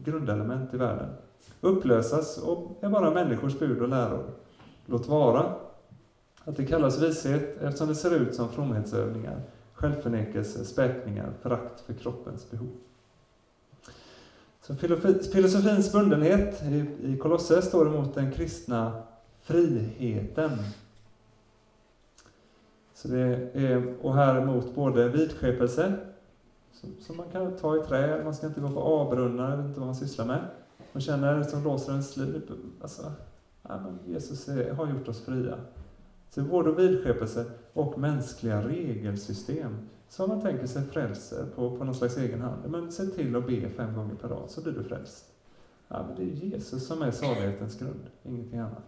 [0.04, 1.08] grundelement i världen,
[1.60, 4.24] upplösas och är bara människors bud och läror.
[4.86, 5.54] Låt vara
[6.44, 9.42] att det kallas vishet eftersom det ser ut som fromhetsövningar,
[9.72, 12.70] självförnekelse, späkningar, förakt för kroppens behov.
[14.66, 14.74] Så
[15.32, 16.62] filosofins bundenhet
[17.02, 19.02] i Kolosser står emot den kristna
[19.42, 20.50] friheten.
[22.94, 25.92] Så det är, och här emot både vidskepelse,
[27.00, 29.80] som man kan ta i trä, man ska inte gå på avbrunnar, jag vet inte
[29.80, 30.40] vad man sysslar med.
[30.92, 32.50] Man känner som låser en slip.
[32.80, 33.12] Alltså,
[33.62, 35.56] nej, men Jesus är, har gjort oss fria.
[36.30, 39.76] Så både vidskepelse och mänskliga regelsystem
[40.14, 42.70] som man tänker sig frälser på, på någon slags egen hand.
[42.70, 45.24] Men se till att be fem gånger per dag så blir du frälst.
[45.88, 48.84] Ja, men det är Jesus som är salighetens grund, ingenting annat.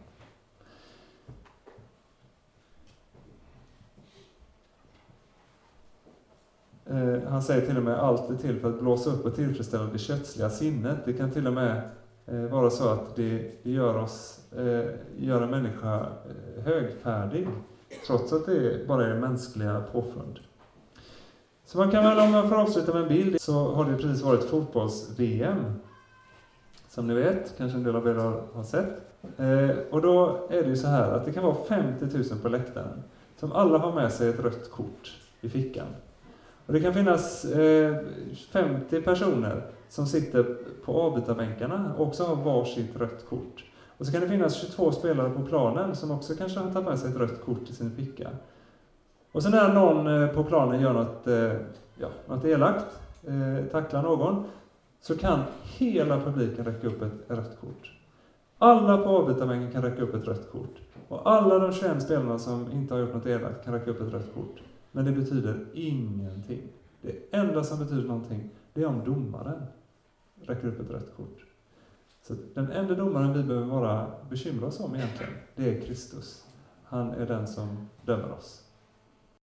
[6.86, 9.84] Eh, han säger till och med allt är till för att blåsa upp och tillfredsställa
[9.84, 10.98] det kötsliga sinnet.
[11.04, 11.90] Det kan till och med
[12.26, 17.48] eh, vara så att det gör, oss, eh, gör en människa eh, högfärdig,
[18.06, 20.40] trots att det bara är mänskliga påfund.
[21.66, 24.22] Så man kan väl, om jag får avsluta med en bild, så har det precis
[24.22, 25.64] varit fotbolls-VM.
[26.88, 29.00] Som ni vet, kanske en del av er har, har sett.
[29.36, 32.48] Eh, och då är det ju så här att det kan vara 50 000 på
[32.48, 33.02] läktaren,
[33.36, 35.86] som alla har med sig ett rött kort i fickan.
[36.66, 37.96] Och det kan finnas eh,
[38.50, 40.42] 50 personer som sitter
[40.84, 43.64] på avbytarbänkarna och också har varsitt rött kort.
[43.98, 46.98] Och så kan det finnas 22 spelare på planen som också kanske har tagit med
[46.98, 48.30] sig ett rött kort i sin ficka.
[49.36, 51.52] Och så när någon eh, på planen gör något, eh,
[51.98, 54.44] ja, något elakt, eh, tacklar någon,
[55.00, 57.92] så kan hela publiken räcka upp ett rött kort.
[58.58, 60.76] Alla på avbytarbänken kan räcka upp ett rött kort.
[61.08, 64.12] Och alla de 21 spelarna som inte har gjort något elakt kan räcka upp ett
[64.12, 64.60] rött kort.
[64.92, 66.62] Men det betyder ingenting.
[67.00, 69.62] Det enda som betyder någonting, det är om domaren
[70.42, 71.44] räcker upp ett rött kort.
[72.22, 76.44] Så den enda domaren vi behöver vara bekymra oss om egentligen, det är Kristus.
[76.84, 78.65] Han är den som dömer oss.